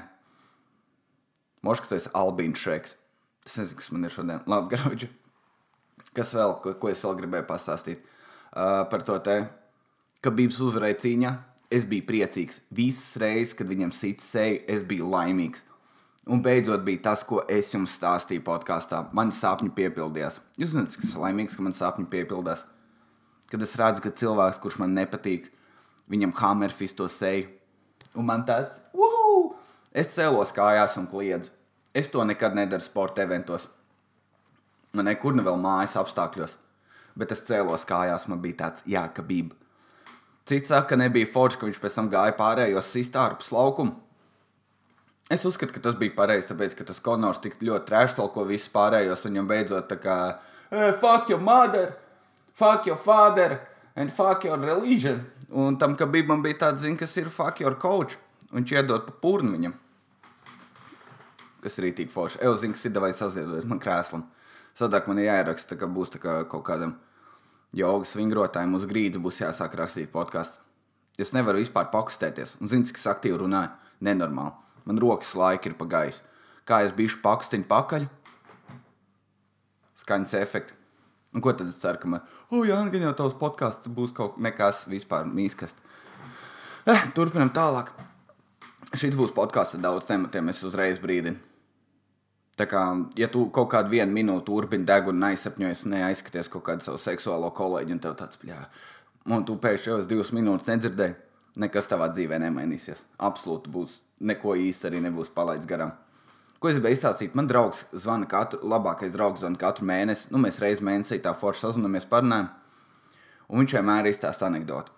Moška, 1.62 1.92
tas 1.92 2.08
ir 2.08 2.16
Albīns 2.18 2.58
Šreks. 2.58 2.96
Es 3.46 3.54
nezinu, 3.60 3.78
kas 3.78 3.90
man 3.94 4.08
ir 4.08 4.14
šodien. 4.14 4.42
Labi, 4.50 4.72
grauģi. 4.74 5.10
Kas 6.16 6.34
vēl, 6.34 6.56
ko, 6.64 6.74
ko 6.82 6.90
es 6.90 7.04
vēl 7.06 7.20
gribēju 7.20 7.46
pastāstīt? 7.46 8.02
Uh, 8.50 8.82
par 8.90 9.04
to 9.06 9.20
te, 9.22 9.36
ka 10.24 10.32
Bībs 10.34 10.58
uzvarēja 10.64 10.98
cīņā 11.04 11.32
es 11.70 11.86
biju 11.86 12.08
priecīgs. 12.08 12.58
Visas 12.74 13.14
reizes, 13.22 13.54
kad 13.54 13.70
viņam 13.70 13.94
sita 13.94 14.26
seju, 14.26 14.64
es 14.74 14.82
biju 14.90 15.06
laimīgs. 15.12 15.62
Un 16.30 16.42
beidzot 16.42 16.82
bija 16.86 17.04
tas, 17.06 17.22
ko 17.26 17.44
es 17.48 17.70
jums 17.72 17.94
stāstīju 17.94 18.42
podkāstā. 18.46 19.04
Mani 19.16 19.34
sapņi 19.34 19.70
piepildījās. 19.78 20.42
Jūs 20.58 20.74
zināt, 20.74 20.92
cik 20.96 21.06
laimīgs, 21.22 21.54
ka 21.56 21.64
man 21.64 21.78
sapņi 21.78 22.10
piepildās. 22.10 22.66
Kad 23.50 23.64
es 23.66 23.76
redzu, 23.78 24.04
ka 24.04 24.12
cilvēks, 24.14 24.60
kurš 24.62 24.78
man 24.82 24.94
nepatīk, 24.94 25.48
viņam 26.10 26.34
hamerfis 26.38 26.94
to 26.96 27.08
seju. 27.10 27.48
Un 28.14 28.26
man 28.26 28.44
tāds, 28.46 28.78
uhu! 28.94 29.54
Es 29.90 30.12
cēlos 30.14 30.54
kājās 30.54 30.96
un 31.00 31.08
kliedzu. 31.10 31.50
Es 31.94 32.10
to 32.10 32.22
nekad 32.22 32.54
nedaru 32.54 32.84
sporta 32.84 33.24
eventos. 33.26 33.66
Man 34.94 35.10
nekur 35.10 35.34
ne 35.34 35.42
vēl 35.46 35.58
mājas 35.58 35.96
apstākļos. 35.98 36.54
Bet 37.18 37.34
es 37.34 37.42
cēlos 37.46 37.86
kājās, 37.86 38.28
man 38.30 38.38
bija 38.42 38.62
tāds, 38.64 38.86
jā, 38.86 39.02
ka 39.14 39.22
bija 39.26 39.50
Cits 40.50 40.68
saka, 40.68 40.88
ka 40.88 40.96
nebija 40.98 41.28
forši, 41.30 41.58
ka 41.60 41.66
viņš 41.68 41.76
pēc 41.78 41.96
tam 41.96 42.08
gāja 42.10 42.34
pārējos 42.34 42.88
sist 42.90 43.14
ārpus 43.14 43.52
laukuma. 43.54 43.92
Es 45.30 45.44
uzskatu, 45.46 45.70
ka 45.76 45.82
tas 45.84 45.94
bija 45.98 46.16
pareizi, 46.16 46.48
tāpēc, 46.48 46.74
ka 46.74 46.86
tas 46.88 46.98
Konors 47.04 47.38
tik 47.38 47.60
ļoti 47.62 47.86
treštalko 47.86 48.42
visus 48.48 48.72
pārējos, 48.72 49.22
un 49.22 49.36
viņam 49.36 49.50
beidzot 49.50 49.86
tā 49.86 50.00
kā 50.02 50.16
hey, 50.72 50.90
fuck 50.98 51.30
your 51.30 51.38
mother, 51.38 51.92
fuck 52.60 52.86
your 52.86 52.98
father 53.00 53.60
and 53.96 54.12
fuck 54.12 54.44
your 54.44 54.58
religion. 54.60 55.24
Un 55.50 55.78
tam, 55.80 55.96
ka 55.96 56.06
Bībam 56.06 56.42
bija 56.44 56.60
tāds, 56.66 56.84
zin, 56.84 56.96
kas 57.00 57.16
ir 57.18 57.30
fuck 57.32 57.62
your 57.62 57.74
coach, 57.80 58.16
viņš 58.54 58.74
iedod 58.76 59.06
pa 59.08 59.16
purnu 59.24 59.56
viņam. 59.56 59.74
Kas 61.64 61.76
ir 61.78 61.88
rītīgi 61.88 62.12
forši. 62.12 62.40
Evo 62.44 62.56
zin, 62.60 62.76
kas 62.76 62.86
ir 62.86 62.94
davai 62.94 63.10
saziedot 63.16 63.66
man 63.68 63.80
krēslam. 63.82 64.28
Sadāk 64.78 65.08
man 65.10 65.18
ir 65.20 65.28
jāieraksta, 65.28 65.76
ka 65.80 65.88
būs 65.90 66.14
tā 66.14 66.20
kā 66.22 66.36
kaut 66.48 66.64
kādam 66.68 66.94
jogas 67.76 68.14
vingrotājiem 68.16 68.78
uz 68.78 68.86
grīdas 68.88 69.22
būs 69.24 69.42
jāsāk 69.42 69.74
rakstīt 69.80 70.12
podkāstu. 70.14 70.62
Es 71.20 71.34
nevaru 71.36 71.60
vispār 71.60 71.90
pakustēties, 71.92 72.56
un 72.62 72.70
zinu, 72.70 72.86
cik 72.88 73.00
es 73.00 73.08
aktīvi 73.10 73.42
runāju. 73.42 73.74
Nenormāli. 74.00 74.54
Man 74.88 75.00
rokas 75.02 75.34
laika 75.36 75.68
ir 75.68 75.76
pagājis. 75.76 76.22
Kā 76.64 76.80
es 76.86 76.94
biju 76.96 77.18
pakstiņu 77.20 77.68
pakaļ? 77.68 78.06
skaņas 80.00 80.36
efekti. 80.40 80.79
Un 81.34 81.42
ko 81.44 81.52
tad 81.54 81.68
es 81.70 81.78
ceru, 81.78 82.00
ka 82.02 82.08
man, 82.10 82.24
oh, 82.50 82.64
jā, 82.66 82.78
gan 82.90 83.04
jau 83.06 83.12
tavs 83.18 83.36
podkāsts 83.38 83.90
būs 83.94 84.14
kaut 84.14 84.40
nekas 84.42 84.82
vispār 84.90 85.28
mīskast. 85.30 85.78
Eh, 86.90 87.04
turpinam 87.14 87.52
tālāk. 87.54 87.92
Šis 88.98 89.14
būs 89.14 89.30
podkāsts 89.36 89.76
ar 89.78 89.84
daudz 89.84 90.08
tematiem, 90.08 90.50
es 90.50 90.64
uzreiz 90.66 90.98
brīdinu. 90.98 91.38
Tā 92.58 92.66
kā, 92.68 92.82
ja 93.16 93.28
tu 93.30 93.46
kaut 93.54 93.70
kādu 93.72 93.94
vienu 93.94 94.12
minūti 94.12 94.48
turpini 94.50 94.84
degunu 94.84 95.16
un 95.16 95.28
aizsapņojies, 95.30 95.86
neaizskaties 95.88 96.50
kaut 96.52 96.66
kādu 96.66 96.84
savu 96.84 96.98
seksuālo 97.00 97.48
kolēģi, 97.56 97.94
un 97.94 98.02
tev 98.04 98.18
tāds 98.18 98.40
pļā, 98.42 98.58
un 99.30 99.46
tu 99.48 99.56
pēkšņi 99.62 99.92
jau 99.92 100.00
divas 100.10 100.32
minūtes 100.36 100.68
nedzirdēji, 100.68 101.16
nekas 101.62 101.88
tavā 101.88 102.10
dzīvē 102.12 102.40
nemainīsies. 102.42 103.06
Absolūti 103.30 103.72
būs 103.72 104.00
neko 104.20 104.58
īsti 104.66 104.90
arī 104.90 105.00
nebūs 105.06 105.32
palaists 105.32 105.70
garām. 105.70 105.94
Ko 106.60 106.68
es 106.68 106.76
gribēju 106.76 106.98
izstāstīt? 106.98 107.36
Man 107.38 107.46
draugs 107.48 107.86
zvana 107.96 108.26
katru, 108.28 108.60
labākais 108.68 109.14
draugs 109.14 109.40
zvana 109.40 109.56
katru 109.60 109.86
mēnesi. 109.88 110.26
Nu, 110.28 110.36
mēs 110.42 110.58
reizes 110.60 110.84
mēnesī 110.84 111.16
tā 111.24 111.32
forši 111.32 111.64
sazināmies, 111.64 112.04
parunājam. 112.10 112.50
Un 113.48 113.62
viņš 113.62 113.78
vienmēr 113.78 114.10
izstāsta 114.10 114.44
anekdoti. 114.50 114.92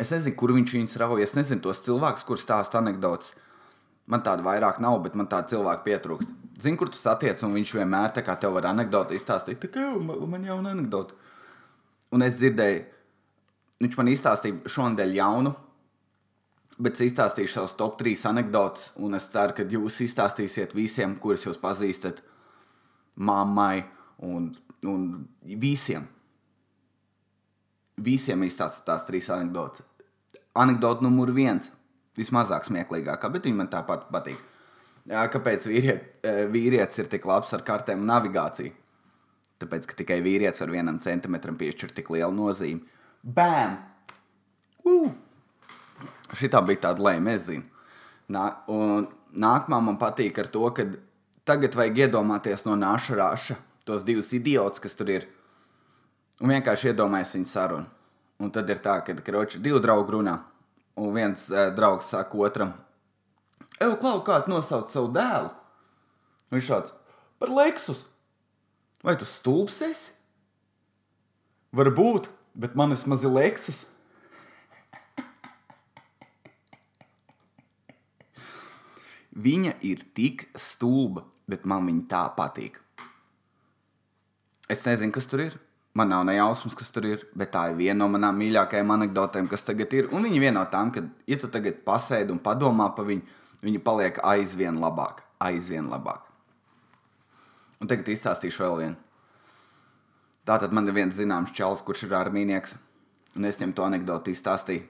Es 0.00 0.08
nezinu, 0.14 0.32
kur 0.40 0.54
viņš 0.56 0.72
viņus 0.78 0.96
rauj. 1.02 1.20
Es 1.26 1.36
nezinu 1.36 1.60
tos 1.66 1.82
cilvēkus, 1.84 2.24
kuriem 2.24 2.40
stāsta 2.40 2.80
anekdotas. 2.80 3.34
Man 4.08 4.24
tāda 4.24 4.46
vairāk 4.46 4.80
nav, 4.80 4.96
bet 5.04 5.18
man 5.20 5.28
tāda 5.28 5.52
cilvēka 5.52 5.84
pietrūkst. 5.84 6.32
Zinu, 6.64 6.80
kur 6.80 6.88
tu 6.88 6.96
satiec, 6.96 7.44
un 7.44 7.52
viņš 7.52 7.74
vienmēr 7.76 8.16
tā 8.16 8.24
kā 8.24 8.38
tev 8.40 8.56
var 8.56 8.70
anekdoti 8.70 9.18
izstāstīt. 9.20 9.60
Tā 9.60 9.68
kā 9.74 9.90
man, 10.00 10.24
man 10.32 10.48
jau 10.48 10.56
ir 10.62 10.70
anekdota. 10.72 11.18
Un 12.16 12.24
es 12.24 12.38
dzirdēju, 12.40 12.86
viņš 13.84 14.00
man 14.00 14.14
izstāstīja 14.16 14.72
šonadēļ 14.78 15.18
jaunu 15.20 15.52
Bet 16.78 16.94
es 16.94 17.08
izstāstīšu 17.08 17.56
savus 17.56 17.74
top 17.78 17.96
3 17.98 18.28
anekdotus, 18.30 18.92
un 19.02 19.18
es 19.18 19.26
ceru, 19.32 19.56
ka 19.56 19.66
jūs 19.66 19.98
izstāstīsiet 20.04 20.76
visiem, 20.78 21.16
kurus 21.18 21.48
jūs 21.48 21.58
pazīstat, 21.58 22.20
mammai 23.18 23.82
un, 24.22 24.52
un 24.86 25.08
visiem. 25.42 26.06
Visiem 27.98 28.46
izstāstīt 28.46 28.86
tās 28.86 29.02
trīs 29.08 29.26
anekdotas. 29.34 29.82
Anekdote 30.58 31.02
numur 31.02 31.34
viens, 31.34 31.72
vismazāk 32.18 32.66
smieklīgākā, 32.68 33.30
bet 33.34 33.50
viņa 33.50 33.58
man 33.58 33.72
tāpat 33.72 34.06
patīk. 34.14 34.38
Jā, 35.08 35.24
kāpēc 35.32 35.66
vīriet, 35.66 36.08
eh, 36.22 36.44
vīrietis 36.52 37.02
ir 37.02 37.10
tik 37.10 37.26
labs 37.26 37.54
ar 37.56 37.64
kartēm 37.66 38.02
un 38.04 38.10
navigāciju? 38.12 38.74
Tāpēc, 39.58 39.86
ka 39.88 39.96
tikai 39.98 40.20
vīrietis 40.22 40.60
var 40.62 40.70
vienam 40.70 41.00
centimetram 41.02 41.56
piešķirt 41.58 41.96
tik 41.96 42.10
lielu 42.14 42.34
nozīmi. 42.34 42.84
Bam! 43.24 43.78
Woo! 44.84 45.27
Šitā 46.38 46.60
bija 46.66 46.88
tāda 46.88 47.04
lēma, 47.06 47.34
es 47.34 47.46
zinu. 47.46 47.64
Nā, 48.32 48.44
un 48.68 49.06
nākamā 49.32 49.80
man 49.84 50.00
patīk 50.00 50.38
ar 50.42 50.50
to, 50.52 50.64
ka 50.76 50.84
tagad 51.48 51.76
vajag 51.78 52.04
iedomāties 52.04 52.66
no 52.66 52.76
nāša 52.76 53.16
rāša 53.18 53.56
tos 53.88 54.04
divus 54.04 54.34
idiotus, 54.36 54.82
kas 54.84 54.98
tur 54.98 55.08
ir. 55.14 55.24
Un 56.42 56.52
vienkārši 56.52 56.92
iedomājies 56.92 57.38
viņu 57.38 57.48
sarunu. 57.48 57.88
Un 58.38 58.52
tad 58.54 58.68
ir 58.70 58.82
tā, 58.84 59.00
ka 59.02 59.16
kroči, 59.16 59.58
divi 59.62 59.80
draugi 59.82 60.14
runā. 60.14 60.36
Un 60.98 61.14
viens 61.14 61.48
uh, 61.50 61.70
draugs 61.74 62.10
saka 62.12 62.38
otram, 62.38 62.74
Evo, 63.78 63.94
klau, 63.94 64.18
kā 64.26 64.40
tu 64.42 64.50
nosauc 64.50 64.90
savu 64.90 65.10
dēlu? 65.14 65.52
Viņš 66.50 66.66
šāds 66.66 66.94
par 67.38 67.52
Leksus. 67.54 68.00
Vai 69.06 69.14
tu 69.18 69.26
stulbs 69.28 69.76
esi? 69.86 70.10
Varbūt, 71.78 72.26
bet 72.58 72.74
man 72.78 72.94
ir 72.94 73.02
mazi 73.06 73.30
Leksus. 73.30 73.84
Viņa 79.38 79.76
ir 79.86 80.02
tik 80.16 80.48
stulba, 80.58 81.22
bet 81.46 81.66
man 81.68 81.86
viņa 81.86 82.04
tā 82.10 82.24
patīk. 82.34 82.80
Es 84.68 84.82
nezinu, 84.84 85.14
kas 85.14 85.28
tur 85.30 85.44
ir. 85.46 85.58
Man 85.96 86.10
nav 86.12 86.24
nejausmas, 86.28 86.74
kas 86.78 86.92
tur 86.94 87.06
ir, 87.08 87.22
bet 87.34 87.50
tā 87.54 87.64
ir 87.70 87.78
viena 87.78 88.02
no 88.02 88.10
manām 88.12 88.36
mīļākajām 88.38 88.90
anekdotēm, 88.94 89.48
kas 89.50 89.64
tagad 89.66 89.94
ir. 89.96 90.10
Un 90.14 90.26
viņa 90.26 90.42
viena 90.42 90.60
no 90.60 90.64
tām, 90.70 90.92
ka, 90.94 91.02
ja 91.26 91.38
tu 91.40 91.48
tagad 91.50 91.80
pasēdi 91.86 92.34
un 92.34 92.42
padomā 92.44 92.90
par 92.94 93.08
viņu, 93.08 93.24
viņa 93.64 93.80
paliek 93.86 94.20
aizvien 94.22 94.78
labāka, 94.78 95.24
aizvien 95.48 95.88
labāka. 95.90 96.28
Un 97.80 97.90
tagad 97.90 98.10
izstāstīšu 98.12 98.62
vēl 98.62 98.78
vienu. 98.82 99.00
Tātad 100.46 100.74
man 100.76 100.86
ir 100.88 100.96
viens 100.96 101.16
zināms 101.16 101.54
čels, 101.56 101.82
kurš 101.86 102.06
ir 102.06 102.14
armīnieks, 102.18 102.76
un 103.36 103.48
es 103.48 103.58
viņam 103.58 103.74
to 103.74 103.88
anekdoti 103.88 104.34
izstāstīju. 104.36 104.86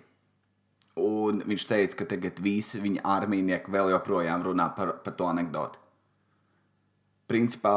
Un 0.99 1.43
viņš 1.47 1.67
teica, 1.69 2.01
ka 2.01 2.09
tagad 2.15 2.41
visi 2.43 2.81
viņa 2.83 3.05
armijnieki 3.07 3.73
vēl 3.73 3.93
joprojām 3.95 4.45
runā 4.47 4.71
par, 4.77 4.97
par 5.05 5.15
to 5.19 5.29
anekdoti. 5.31 5.81
Principā 7.29 7.75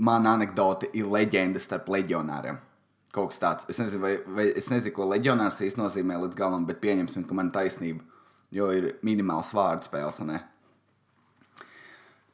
mana 0.00 0.34
anekdote 0.38 0.88
ir 0.96 1.10
leģenda 1.12 1.60
starp 1.60 1.90
leģionāriem. 1.92 2.58
Kaut 3.14 3.32
kas 3.32 3.42
tāds. 3.42 3.66
Es 3.70 3.80
nezinu, 3.82 4.02
vai, 4.04 4.12
vai, 4.26 4.46
es 4.56 4.70
nezinu 4.70 4.94
ko 4.94 5.08
leģionārs 5.10 5.58
īstenībā 5.60 5.88
nozīmē 5.88 6.18
līdz 6.24 6.38
galam, 6.38 6.66
bet 6.68 6.80
pieņemsim, 6.82 7.26
ka 7.26 7.36
man 7.36 7.50
ir 7.50 7.56
taisnība. 7.58 8.06
Jo 8.54 8.70
ir 8.74 8.92
minimāls 9.06 9.52
vārdu 9.54 9.86
spēles. 9.86 10.20
Ne? 10.26 10.40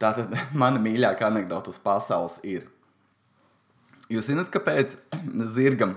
Tātad 0.00 0.32
mana 0.62 0.80
mīļākā 0.82 1.30
anekdote 1.30 1.72
uz 1.72 1.80
pasaules 1.82 2.38
ir. 2.44 2.68
Jūs 4.12 4.28
zināt, 4.28 4.52
kāpēc 4.54 4.98
zirgam 5.56 5.96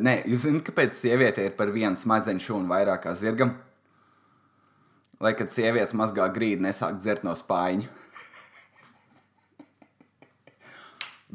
Nē, 0.00 0.22
jūs 0.30 0.46
zināt, 0.46 0.64
kāpēc 0.68 0.94
sieviete 0.96 1.44
ir 1.44 1.52
par 1.58 1.72
vienu 1.74 1.98
smadzeņu 2.00 2.40
šūnu 2.46 2.70
vairāk 2.70 3.02
kā 3.04 3.12
zirgam? 3.18 3.50
Lai 5.22 5.34
kad 5.38 5.52
sievietes 5.52 5.94
mazgā 5.94 6.24
grīdu, 6.34 6.64
nesāk 6.64 6.96
dzert 7.02 7.26
no 7.26 7.34
spāņa. 7.38 7.90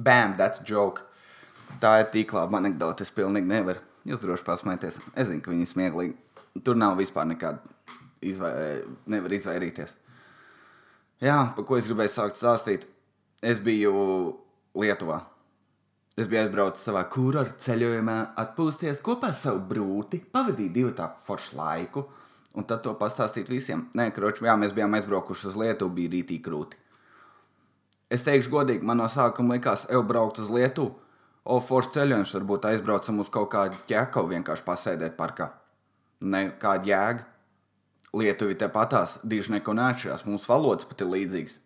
Bam, 0.07 0.35
that's 0.39 0.63
joke. 0.65 1.05
Tā 1.81 1.99
ir 2.01 2.09
tik 2.13 2.33
laba 2.33 2.57
anekdote. 2.61 3.05
Es 3.05 3.13
pilnīgi 3.13 3.49
nevaru. 3.51 3.83
Jūs 4.07 4.23
droši 4.23 4.45
pasmēties. 4.47 4.99
Es 5.13 5.29
zinu, 5.29 5.43
ka 5.43 5.51
viņi 5.53 5.69
smieklīgi. 5.69 6.15
Tur 6.65 6.75
nav 6.79 6.97
vispār 6.99 7.27
nekāda 7.29 7.59
izvai... 8.25 8.51
nevar 9.05 9.33
izvairīties. 9.35 9.93
Jā, 11.23 11.39
pa 11.55 11.65
ko 11.65 11.77
es 11.77 11.89
gribēju 11.89 12.13
sākt 12.13 12.37
stāstīt? 12.39 12.85
Es 13.41 13.61
biju 13.61 13.93
Lietuvā. 14.77 15.21
Es 16.17 16.25
biju 16.25 16.39
aizbraucis 16.41 16.81
savā 16.87 17.03
kurorta 17.13 17.59
ceļojumā, 17.61 18.15
atpūsties 18.41 19.03
kopā 19.05 19.29
ar 19.29 19.35
savu 19.37 19.59
brūti, 19.69 20.17
pavadīju 20.33 20.71
divu 20.73 20.93
tā 20.97 21.11
foršu 21.27 21.59
laiku, 21.59 22.07
un 22.57 22.65
tad 22.65 22.81
to 22.81 22.95
pastāstīt 22.97 23.51
visiem. 23.53 23.83
Nē, 23.93 24.07
kroči, 24.15 24.41
jā, 24.47 24.55
mēs 24.57 24.73
bijām 24.73 24.97
aizbraukuši 24.97 25.51
uz 25.51 25.57
Lietuvu, 25.61 25.93
bija 25.93 26.15
rītī 26.15 26.39
krūti. 26.41 26.79
Es 28.09 28.25
teikšu 28.25 28.49
godīgi, 28.49 28.81
man 28.87 28.97
no 28.97 29.05
sākuma 29.13 29.59
likās, 29.59 29.83
ej, 29.91 30.01
braukt 30.09 30.41
uz 30.41 30.49
Lietuvu. 30.55 30.95
O, 31.47 31.59
foršs 31.61 31.93
ceļojums, 31.99 32.33
varbūt 32.39 32.65
aizbraucam 32.71 33.21
uz 33.21 33.29
kaut 33.31 33.51
kādu 33.53 33.77
ķekavu, 33.87 34.33
vienkārši 34.33 34.65
pasēdēt 34.65 35.15
parkā. 35.19 35.51
Ne 36.25 36.47
kāda 36.57 36.89
jēga. 36.89 37.27
Lietuvi 38.17 38.57
te 38.57 38.71
patās, 38.73 39.19
diži 39.21 39.53
neko 39.53 39.77
neatšķirās, 39.77 40.25
mūsu 40.25 40.49
valodas 40.49 40.89
pat 40.89 41.05
ir 41.05 41.13
līdzīgas. 41.13 41.61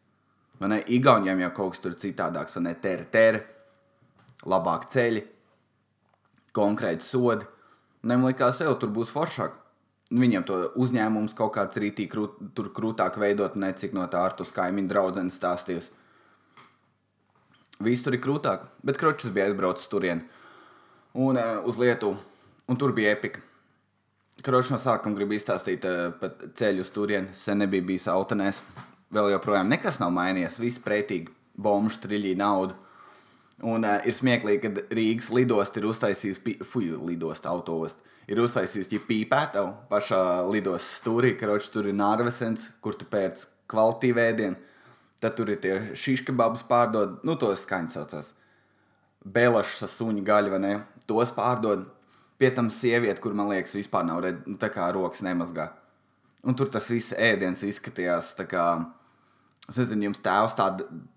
Man 0.59 0.75
ne, 0.75 0.83
Igauniem 0.91 1.39
jau 1.45 1.51
kaut 1.55 1.77
kas 1.77 1.85
tur 1.85 1.95
citādāks, 2.03 2.59
un 2.59 2.67
ne 2.67 2.75
tere, 2.83 3.07
tere 3.07 3.45
labāk 4.47 4.89
ceļi, 4.93 5.23
konkrēti 6.55 7.07
sodi. 7.07 7.47
Viņam 8.01 8.27
likās, 8.29 8.61
ka 8.61 8.73
tur 8.81 8.93
būs 8.93 9.13
foršāk. 9.13 9.57
Viņam 10.11 10.43
to 10.43 10.57
uzņēmums 10.81 11.35
kaut 11.37 11.53
kāds 11.55 11.77
rītī 11.79 12.07
krūt, 12.11 12.39
tur 12.57 12.71
krūtāk 12.75 13.15
veidot, 13.21 13.55
ne 13.55 13.71
cik 13.71 13.93
no 13.95 14.03
tā 14.11 14.25
ar 14.25 14.35
to 14.35 14.43
kaimiņu 14.43 14.89
draugu 14.91 15.23
stāsties. 15.31 15.87
Viss 17.81 18.03
tur 18.03 18.17
ir 18.17 18.21
krūtāk, 18.21 18.65
bet 18.83 18.99
kročs 18.99 19.31
bija 19.31 19.47
aizbraucis 19.47 19.87
turien 19.89 20.25
un 21.13 21.37
uh, 21.37 21.63
uz 21.65 21.79
Lietuvu, 21.79 22.17
un 22.67 22.77
tur 22.77 22.93
bija 22.93 23.15
epika. 23.15 23.41
Kročs 24.41 24.71
no 24.73 24.77
sākuma 24.81 25.15
grib 25.17 25.33
izstāstīt 25.35 25.85
uh, 25.87 26.11
par 26.19 26.35
ceļu 26.57 26.85
uz 26.85 26.91
turieni. 26.93 27.33
Sen 27.35 27.61
nebija 27.61 27.85
bijis 27.85 28.07
autonēs, 28.11 28.61
vēl 29.13 29.31
joprojām 29.33 29.69
nekas 29.71 29.99
nav 30.01 30.13
mainījies, 30.15 30.59
viss 30.61 30.81
pretīgi, 30.83 31.31
bombu 31.55 31.91
striļī 31.93 32.35
naudu. 32.39 32.77
Un 33.61 33.85
uh, 33.85 33.99
ir 34.07 34.15
smieklīgi, 34.17 34.61
ka 34.63 34.95
Rīgas 34.95 35.29
lidosta 35.33 35.81
ir 35.81 35.85
uztaisījusi, 35.91 36.57
fuju, 36.65 36.97
lidosta 37.05 37.51
autoosta, 37.51 38.01
ir 38.31 38.41
uztaisījusi 38.41 39.01
pīpētavu 39.05 39.73
pašā 39.91 40.21
lidostas 40.49 40.97
stūrī, 41.01 41.35
ka 41.37 41.49
roči 41.51 41.69
tur 41.73 41.89
ir 41.89 41.97
nārvesens, 41.97 42.71
kur 42.81 42.97
tu 42.97 43.05
pēc 43.09 43.45
kvalitīvu 43.71 44.23
ēdienu. 44.23 44.59
Tad 45.21 45.35
tur 45.37 45.51
ir 45.53 45.59
tie 45.61 45.75
šiškebabus 45.93 46.63
pārdod, 46.69 47.19
nu 47.27 47.35
tos 47.37 47.61
skaņas 47.67 47.97
saucās. 47.99 48.31
Bēlašas 49.21 49.85
ar 49.85 49.91
suņu 49.93 50.23
gaļu, 50.25 50.55
vai 50.55 50.61
ne? 50.63 50.71
Tos 51.05 51.33
pārdod. 51.35 51.85
Pie 52.41 52.49
tam 52.57 52.71
sieviete, 52.73 53.21
kur 53.21 53.35
man 53.37 53.51
liekas, 53.51 53.75
vispār 53.77 54.07
nav 54.07 54.23
redz, 54.25 54.47
nu, 54.49 54.57
tā 54.57 54.71
kā 54.73 54.87
rokas 54.95 55.21
nemazgā. 55.21 55.67
Un 56.41 56.57
tur 56.57 56.71
tas 56.73 56.87
viss 56.89 57.13
ēdiens 57.13 57.61
izskatījās 57.61 58.31
tā 58.39 58.47
kā 58.49 58.65
Es 59.69 59.77
nezinu, 59.77 60.09
jums 60.09 60.19
tēvs 60.25 60.55
tā, 60.57 60.65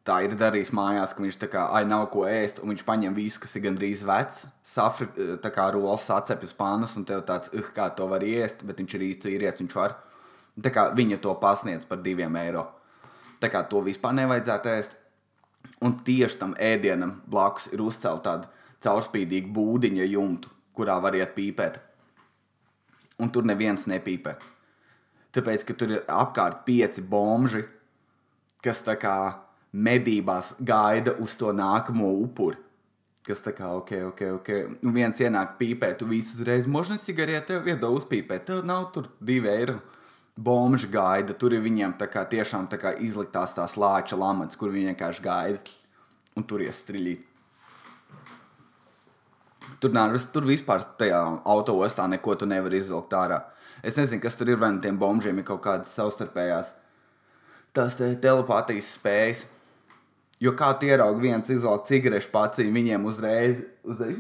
tā 0.06 0.18
ir 0.26 0.34
darījis 0.38 0.70
mājās, 0.76 1.14
ka 1.16 1.22
viņš 1.24 1.38
tā 1.40 1.48
kā 1.50 1.62
ai 1.74 1.82
nav 1.88 2.04
ko 2.12 2.26
ēst, 2.28 2.60
un 2.62 2.70
viņš 2.70 2.84
paņem 2.86 3.16
visu, 3.16 3.40
kas 3.42 3.56
ir 3.56 3.64
gandrīz 3.64 4.04
vecs, 4.06 4.44
safri, 4.62 5.08
tā 5.42 5.50
kā 5.54 5.70
rolas 5.74 6.04
sacepjas 6.06 6.52
pānas, 6.54 6.94
un 7.00 7.06
tev 7.08 7.24
tāds, 7.26 7.50
uh, 7.56 7.70
kā 7.74 7.88
to 7.96 8.06
var 8.10 8.22
iest, 8.22 8.62
bet 8.68 8.82
viņš 8.82 8.96
ir 8.98 9.06
īsts 9.08 9.30
īrietis, 9.32 9.64
viņš 9.64 9.76
var. 9.78 9.96
Tā 10.62 10.70
kā 10.70 10.86
viņa 10.94 11.18
to 11.24 11.32
pasniedz 11.40 11.88
par 11.88 12.04
diviem 12.04 12.36
eiro. 12.38 12.68
Tā 13.42 13.50
kā 13.50 13.64
to 13.66 13.80
vispār 13.82 14.14
nevajadzētu 14.20 14.70
ēst. 14.70 14.94
Un 15.84 15.98
tieši 16.06 16.38
tam 16.38 16.54
ēdienam 16.60 17.16
blakus 17.26 17.66
ir 17.72 17.82
uzcelta 17.82 18.36
tāda 18.36 18.52
caurspīdīga 18.84 19.50
būdiņa 19.56 20.06
jumta, 20.12 20.52
kurā 20.76 21.00
var 21.02 21.16
iet 21.18 21.34
pīpēt. 21.34 21.80
Un 23.18 23.32
tur 23.34 23.46
neviens 23.48 23.88
nepīpē. 23.90 24.36
Tāpēc, 25.34 25.64
ka 25.66 25.74
tur 25.74 25.96
ir 25.96 26.04
apkārt 26.06 26.62
pieci 26.68 27.02
bomži, 27.02 27.64
kas 28.64 28.80
tā 28.84 28.96
kā 29.00 29.16
medībās 29.74 30.54
gaida 30.60 31.16
uz 31.20 31.34
to 31.36 31.52
nākamo 31.52 32.12
upuri. 32.24 32.60
Kas 33.24 33.40
tā 33.40 33.54
kā, 33.56 33.70
ok, 33.72 33.90
ok, 34.10 34.22
ok. 34.38 34.48
Un 34.84 34.92
viens 34.92 35.20
ienāk 35.20 35.56
pīpēt, 35.56 35.96
tu 36.00 36.08
visu 36.10 36.36
uzreiz 36.36 36.66
možni 36.68 36.98
cigareti 37.00 37.54
tev 37.54 37.68
iedod 37.72 37.96
uzpīpēt. 38.02 38.44
Tev 38.50 38.66
nav 38.68 38.90
tur 38.92 39.08
divi 39.20 39.48
eiro. 39.48 39.78
Bomži 40.36 40.90
gaida, 40.90 41.32
tur 41.38 41.54
ir 41.54 41.62
viņiem 41.64 41.94
tā 41.96 42.08
kā 42.10 42.24
tiešām 42.28 42.66
tā 42.68 42.76
kā 42.82 42.92
izliktās 43.00 43.54
tās 43.56 43.78
lāča 43.80 44.18
lamats, 44.18 44.58
kur 44.60 44.72
viņi 44.74 44.90
vienkārši 44.92 45.24
gaida. 45.24 45.62
Un 46.36 46.44
tur 46.44 46.64
iestriļīt. 46.66 47.30
Tur, 49.80 49.92
nav, 49.94 50.12
tur 50.34 50.44
vispār 50.44 50.84
tajā 50.98 51.20
autoostā 51.48 52.04
neko 52.10 52.34
tu 52.36 52.48
nevari 52.50 52.82
izvilkt 52.82 53.14
ārā. 53.16 53.40
Es 53.80 53.96
nezinu, 53.96 54.20
kas 54.20 54.36
tur 54.36 54.50
ir, 54.52 54.60
vai 54.60 54.74
no 54.74 54.82
tiem 54.84 54.98
bombžiem 55.00 55.40
ir 55.40 55.46
kaut 55.48 55.62
kādas 55.64 55.94
savstarpējās 55.96 56.74
tās 57.74 57.98
te 57.98 58.10
telepātijas 58.22 58.94
spējas. 58.98 59.44
Jo 60.42 60.52
kā 60.58 60.72
tie 60.78 60.92
ierauga 60.92 61.22
viens 61.22 61.50
izvelk 61.50 61.86
cigarešu 61.88 62.30
pacī, 62.32 62.66
viņiem 62.72 63.04
uzreiz, 63.08 63.62
uzreiz 63.86 64.18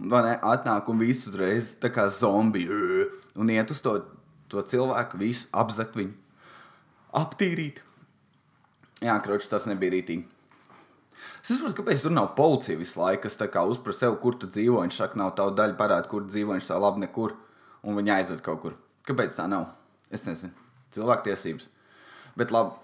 ne, 0.00 0.36
atnāk 0.42 0.88
un 0.90 1.00
viss 1.02 1.26
uzreiz 1.28 1.74
tā 1.82 1.90
kā 1.92 2.06
zombiji 2.12 3.08
un 3.36 3.50
iet 3.52 3.72
uz 3.74 3.82
to, 3.82 3.98
to 4.52 4.62
cilvēku, 4.62 5.18
visu 5.20 5.50
apzakt 5.52 5.98
viņu, 5.98 6.14
aptīrīt. 7.18 7.82
Jā, 9.04 9.18
kroči, 9.20 9.50
tas 9.50 9.66
nebija 9.68 9.92
rītīgi. 9.98 10.24
Es 11.46 11.52
saprotu, 11.52 11.76
kāpēc 11.78 12.00
tur 12.02 12.14
nav 12.14 12.32
policija 12.38 12.78
visu 12.80 12.98
laiku, 12.98 13.26
kas 13.26 13.38
tā 13.38 13.46
kā 13.52 13.62
uzprasa 13.68 14.06
sev, 14.06 14.16
kur 14.22 14.38
tu 14.40 14.48
dzīvo. 14.50 14.80
Viņš 14.82 14.98
saka, 14.98 15.20
nav 15.20 15.34
tava 15.38 15.54
daļa 15.54 15.78
parāda, 15.78 16.10
kur 16.10 16.26
dzīvo. 16.26 16.56
Viņš 16.56 16.72
tā 16.72 16.80
labi 16.82 17.04
nekur, 17.04 17.36
un 17.86 18.00
viņi 18.00 18.16
aizved 18.16 18.42
kaut 18.46 18.64
kur. 18.64 18.78
Kāpēc 19.06 19.36
tā 19.38 19.46
nav? 19.52 19.68
Es 20.10 20.26
nezinu. 20.26 20.65
Cilvēktiesības. 20.94 21.68
Bet 22.36 22.52
labi, 22.54 22.76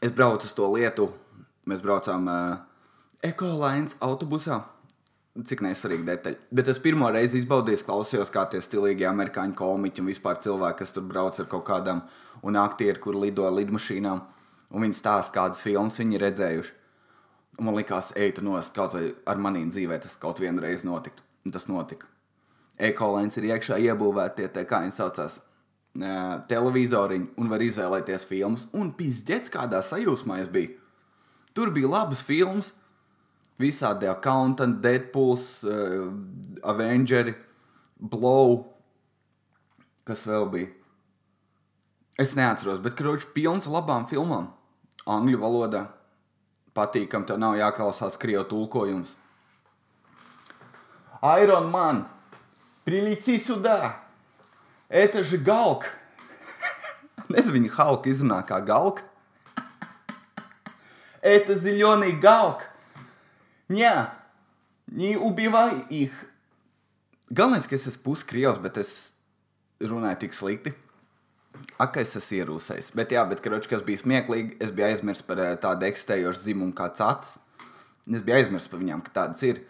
es 0.00 0.14
braucu 0.14 0.48
uz 0.48 0.54
to 0.56 0.68
lietu. 0.72 1.10
Mēs 1.68 1.82
braucām 1.84 2.28
uh, 2.30 2.58
ekolāns 3.24 3.98
autobusā. 4.04 4.62
Cik 5.38 5.60
nesvarīgi 5.62 6.06
detaļi. 6.06 6.38
Bet 6.50 6.70
es 6.72 6.80
pirmo 6.82 7.10
reizi 7.14 7.38
izbaudīju, 7.38 7.84
klausījos, 7.86 8.32
kā 8.34 8.46
tie 8.50 8.58
stilīgi 8.64 9.06
amerikāņu 9.06 9.54
komiķi 9.58 10.02
un 10.02 10.08
vispār 10.10 10.40
cilvēki, 10.42 10.80
kas 10.80 10.94
tur 10.96 11.04
brauc 11.06 11.38
ar 11.38 11.46
kaut 11.52 11.66
kādām 11.68 12.00
un 12.42 12.58
aktieri, 12.58 12.98
kur 12.98 13.14
lido 13.14 13.46
ar 13.46 13.54
lidmašīnām. 13.54 14.24
Un 14.68 14.84
viņi 14.84 14.98
stāsta, 14.98 15.34
kādas 15.36 15.62
filmas 15.62 16.00
viņi 16.00 16.18
ir 16.18 16.24
redzējuši. 16.26 16.74
Un 17.58 17.66
man 17.66 17.78
liekas, 17.78 18.12
ej, 18.18 18.32
tu 18.36 18.44
nost 18.46 18.74
kaut 18.74 18.94
vai 18.94 19.08
ar 19.26 19.38
manīm 19.42 19.70
dzīvē, 19.70 19.98
tas 20.02 20.18
kaut 20.20 20.42
vienreiz 20.42 20.84
notiktu. 20.86 21.22
Un 21.46 21.54
tas 21.54 21.66
notika. 21.70 22.06
Ekolēns 22.78 23.38
ir 23.38 23.48
iekšā 23.48 23.78
iebūvēti 23.88 24.50
tie 24.54 24.66
kā 24.68 24.82
viņi 24.84 24.94
saucās, 24.94 25.40
televizoriņu 26.48 27.32
un 27.40 27.50
var 27.50 27.62
izvēlēties 27.64 28.26
filmas. 28.28 28.66
Un 28.76 28.92
pizdzēts, 28.96 29.52
kādā 29.52 29.80
sajūsmā 29.82 30.42
es 30.42 30.50
biju. 30.52 30.76
Tur 31.56 31.72
bija 31.74 31.90
labas 31.90 32.20
filmas, 32.22 32.72
visādi 33.58 34.06
accountant, 34.06 34.78
Deadpools, 34.82 35.64
uh, 35.66 36.10
Avengers, 36.62 37.34
Blow, 37.98 38.60
kas 40.06 40.22
vēl 40.28 40.46
bija. 40.52 40.68
Es 42.18 42.36
neatceros, 42.38 42.78
bet 42.82 42.94
krāšņi 42.98 43.32
pilns 43.34 43.66
ar 43.66 43.80
labām 43.80 44.06
filmām. 44.10 44.52
Angļu 45.08 45.40
valodā 45.42 45.86
patīkam, 46.78 47.24
tev 47.26 47.40
nav 47.42 47.56
jāklausās 47.58 48.18
krievu 48.20 48.44
tulkojums. 48.50 49.14
Iron 51.42 51.72
Man! 51.72 52.04
Prilici 52.86 53.38
sudā! 53.42 54.07
Это 54.89 55.23
же 55.23 55.37
Галк! 55.37 55.89
Nezinu, 57.29 57.57
viņa 57.57 57.73
Halka 57.77 58.11
izrunā 58.11 58.43
kā 58.45 58.59
Galka. 58.65 59.03
Это 61.21 61.55
зеленый 61.55 62.11
Галк! 62.11 62.67
Ня, 63.69 64.13
не 64.87 65.15
убивай 65.15 65.79
их! 65.89 66.11
Galvenais, 67.31 67.65
ka 67.65 67.73
es 67.73 67.87
esmu 67.87 68.03
puskrievs, 68.03 68.59
bet 68.61 68.77
es 68.77 69.13
runāju 69.81 70.19
tik 70.21 70.35
slikti. 70.37 70.73
Ak, 71.81 71.97
es 71.97 72.13
esmu 72.19 72.41
ierūsējis. 72.43 72.91
Bet, 72.93 73.13
jā, 73.15 73.23
bet, 73.25 73.41
karoči, 73.41 73.71
kas 73.71 73.81
bija 73.85 74.01
smieklīgi, 74.03 74.59
es 74.61 74.73
biju 74.75 74.89
aizmirsis 74.91 75.25
par 75.25 75.41
eh, 75.41 75.55
tādu 75.61 75.87
eksistējošu 75.87 76.43
dzimumu 76.45 76.75
kā 76.77 76.91
cats. 76.93 77.39
Es 78.05 78.21
biju 78.21 78.37
aizmirsis 78.37 78.69
par 78.69 78.83
viņām, 78.83 79.01
ka 79.05 79.15
tādas 79.15 79.41
ir. 79.47 79.63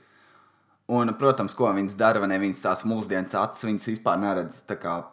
Un, 0.89 1.13
protams, 1.21 1.53
ko 1.57 1.69
viņas 1.77 1.99
dara, 2.01 2.23
vai 2.23 2.31
ne? 2.31 2.39
Viņas 2.41 2.65
tās 2.65 2.83
mūsdienas 2.89 3.37
acis, 3.37 3.67
viņas 3.69 3.91
vispār 3.91 4.21
neredz 4.23 4.63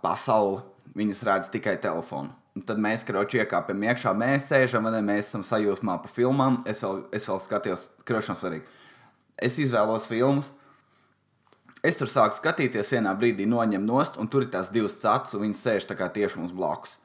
pasauli. 0.02 0.64
Viņas 0.96 1.24
redz 1.28 1.50
tikai 1.52 1.76
telefonu. 1.84 2.32
Un 2.56 2.64
tad 2.64 2.80
mēs, 2.80 3.04
karoči, 3.04 3.42
iekāpjam 3.42 3.82
iekšā, 3.84 4.14
mēs 4.16 4.48
sēžam, 4.48 4.86
vai 4.88 4.94
ne? 4.96 5.02
Mēs 5.04 5.28
esam 5.28 5.44
sajūsmā 5.44 5.98
par 6.00 6.14
filmām. 6.16 6.62
Es 6.64 6.86
vēl, 6.86 7.02
es 7.12 7.28
vēl 7.28 7.42
skatījos, 7.44 7.84
krošanas 8.08 8.46
svarīgi. 8.46 8.78
Es 9.36 9.58
izvēlos 9.60 10.08
filmas. 10.08 10.48
Es 11.86 12.00
tur 12.00 12.10
sāku 12.10 12.40
skatīties, 12.40 12.94
vienā 12.96 13.12
brīdī 13.20 13.46
noņem 13.46 13.84
nost, 13.86 14.16
un 14.18 14.32
tur 14.32 14.46
ir 14.46 14.54
tās 14.54 14.72
divas 14.74 14.96
cats, 15.02 15.36
un 15.36 15.44
viņas 15.44 15.66
sēž 15.68 15.90
tieši 15.92 16.40
mums 16.40 16.56
blakus. 16.56 16.96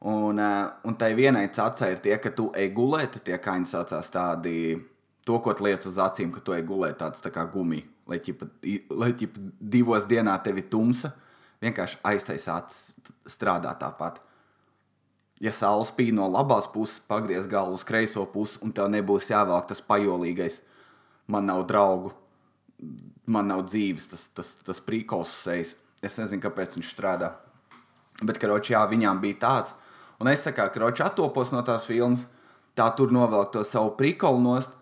Un, 0.00 0.38
eh, 0.38 0.70
un 0.84 0.94
tai 0.94 1.14
vienai 1.14 1.48
cacai 1.52 1.92
ir 1.92 1.98
tie, 1.98 2.16
ka 2.18 2.30
tu 2.30 2.52
ej 2.54 2.72
gulēt, 2.74 3.22
tie 3.22 3.38
kaņi 3.38 3.66
saucās 3.66 4.10
tādi, 4.10 4.84
to, 5.26 5.38
ko 5.38 5.54
liec 5.60 5.86
uz 5.86 5.96
acīm, 5.96 6.32
ka 6.32 6.40
tu 6.40 6.52
ej 6.52 6.62
gulēt 6.62 6.98
tāds 6.98 7.20
tā 7.20 7.30
kā 7.30 7.44
gumija, 7.50 7.82
lai 8.08 8.20
ķipa, 8.24 8.48
lai 8.96 9.12
ķipa 9.16 9.42
divos 9.60 10.06
dienā 10.08 10.36
tevi 10.44 10.64
tumsa, 10.70 11.12
vienkārši 11.62 12.00
aiztais 12.08 12.48
acis 12.52 13.12
strādā 13.28 13.74
tāpat. 13.78 14.22
Ja 15.42 15.52
saule 15.54 15.86
spīd 15.86 16.16
no 16.16 16.26
labās 16.30 16.66
puses, 16.72 16.98
pagriez 17.06 17.46
galvu 17.50 17.76
uz 17.78 17.84
kreiso 17.86 18.24
pusi, 18.32 18.58
un 18.64 18.72
tev 18.74 18.88
nebūs 18.90 19.30
jāvelk 19.30 19.68
tas 19.70 19.82
pajolīgais. 19.84 20.62
Man 21.30 21.46
nav 21.46 21.66
draugu, 21.68 22.10
man 23.30 23.50
nav 23.52 23.66
dzīves, 23.68 24.08
tas, 24.10 24.24
tas, 24.34 24.54
tas 24.66 24.80
prīkols 24.82 25.34
sejas. 25.44 25.76
Es 26.02 26.16
nezinu, 26.18 26.42
kāpēc 26.42 26.78
viņš 26.78 26.90
strādā. 26.94 27.32
Bet, 28.22 28.38
karoči, 28.42 28.72
jā, 28.74 28.82
viņām 28.90 29.20
bija 29.22 29.38
tāds. 29.44 29.74
Un 30.18 30.30
es 30.30 30.42
tā 30.42 30.50
kā, 30.54 30.66
karoči, 30.74 31.04
attopos 31.06 31.52
no 31.54 31.62
tās 31.66 31.86
filmas, 31.86 32.24
tā 32.78 32.88
tur 32.98 33.12
novelk 33.14 33.52
to 33.54 33.62
savu 33.66 33.92
prīkolu 33.98 34.42
nost. 34.42 34.74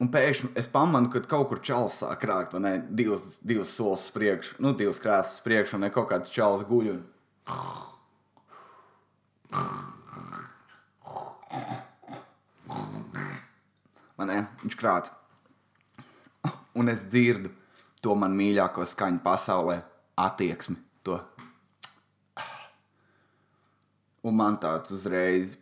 Un 0.00 0.08
pēkšņi 0.08 0.54
es 0.56 0.68
pamanu, 0.72 1.10
ka 1.12 1.20
kaut 1.28 1.50
kur 1.50 1.60
čels 1.60 1.98
sāk 2.00 2.22
krākt, 2.22 2.54
vai 2.56 2.62
ne? 2.64 2.72
Divas, 2.88 3.36
divas 3.44 3.72
solis 3.76 4.06
priekš, 4.14 4.54
nu, 4.64 4.72
divas 4.76 5.00
krāsas 5.02 5.42
priekš, 5.44 5.74
un 5.76 5.84
ne 5.84 5.90
kaut 5.92 6.08
kāds 6.12 6.32
čels 6.32 6.64
guļ. 6.68 6.94
Un... 6.94 7.02
Man 14.20 14.28
ne, 14.28 14.38
viņš 14.62 14.76
krāts. 14.80 15.12
Un 16.76 16.88
es 16.92 17.02
dzirdu 17.08 17.52
to 18.04 18.14
man 18.16 18.32
mīļāko 18.36 18.84
skaņu 18.88 19.20
pasaulē, 19.24 19.80
attieksmi. 20.20 20.76
To. 21.08 21.18
Un 24.24 24.36
man 24.36 24.58
tāds 24.60 24.92
uzreiz 24.92 25.56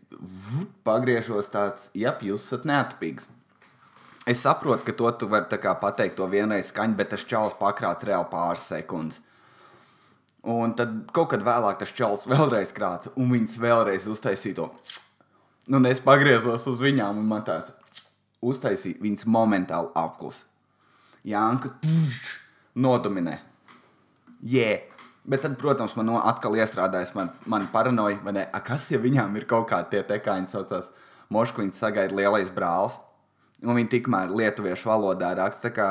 pagriežos, 0.87 1.51
tāds, 1.51 1.91
ja 1.95 2.15
jūs 2.23 2.47
esat 2.49 2.67
neatpīgs. 2.67 3.29
Es 4.29 4.43
saprotu, 4.45 4.85
ka 4.85 4.93
to 4.93 5.11
tu 5.17 5.29
vari 5.29 5.49
pateikt 5.81 6.17
to 6.19 6.27
vienreiz 6.29 6.69
skaņu, 6.69 6.97
bet 6.99 7.11
tas 7.15 7.25
čels 7.25 7.57
pakrāts 7.57 8.05
reāli 8.05 8.29
pāris 8.31 8.67
sekundes. 8.69 9.23
Un 10.49 10.75
tad 10.77 11.11
kaut 11.13 11.31
kad 11.33 11.43
vēlāk 11.45 11.81
tas 11.81 11.93
čels 11.93 12.27
vēlreiz 12.29 12.73
krāca, 12.77 13.13
un 13.17 13.33
viņas 13.33 13.59
vēlreiz 13.59 14.07
uztaisīja 14.09 14.61
to. 14.61 14.69
Un 15.69 15.89
es 15.89 16.01
pagriezos 16.01 16.67
uz 16.71 16.81
viņām, 16.81 17.19
un 17.21 17.27
man 17.29 17.43
tās 17.45 17.73
uztaisīja, 18.45 19.01
viņas 19.03 19.27
momentāli 19.29 19.91
apklusa. 19.99 20.45
Jānka 21.25 21.75
nodominē. 22.77 23.41
Yeah. 24.43 24.85
Bet 25.29 25.43
tad, 25.45 25.59
protams, 25.61 25.97
man 25.99 26.15
atkal 26.23 26.55
iestrādājas 26.57 27.13
man, 27.17 27.35
man 27.45 27.67
paranoja, 27.73 28.17
vai 28.25 28.33
ne? 28.33 28.47
A, 28.55 28.63
kas, 28.65 28.87
ja 28.93 29.01
viņām 29.03 29.35
ir 29.37 29.45
kaut 29.51 29.67
kādi 29.69 29.97
tie 29.97 30.07
tekāņi, 30.15 30.49
saucās 30.53 30.89
Mošku, 31.29 31.61
viņas 31.61 31.81
sagaida 31.83 32.17
lielais 32.17 32.49
brālis, 32.53 32.95
un 33.65 33.79
viņi 33.79 33.91
tikmēr 33.97 34.33
lietuviešu 34.35 34.91
valodā 34.91 35.33
raksta, 35.39 35.73
kā 35.75 35.89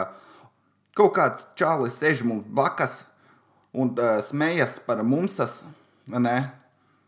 kaut 0.97 1.15
kāds 1.17 1.47
čālis 1.59 1.97
sēž 1.99 2.23
mums 2.27 2.47
blakus 2.47 3.01
un 3.75 3.93
uh, 3.97 4.17
smējas 4.23 4.79
par 4.85 5.03
mumsas? 5.05 5.61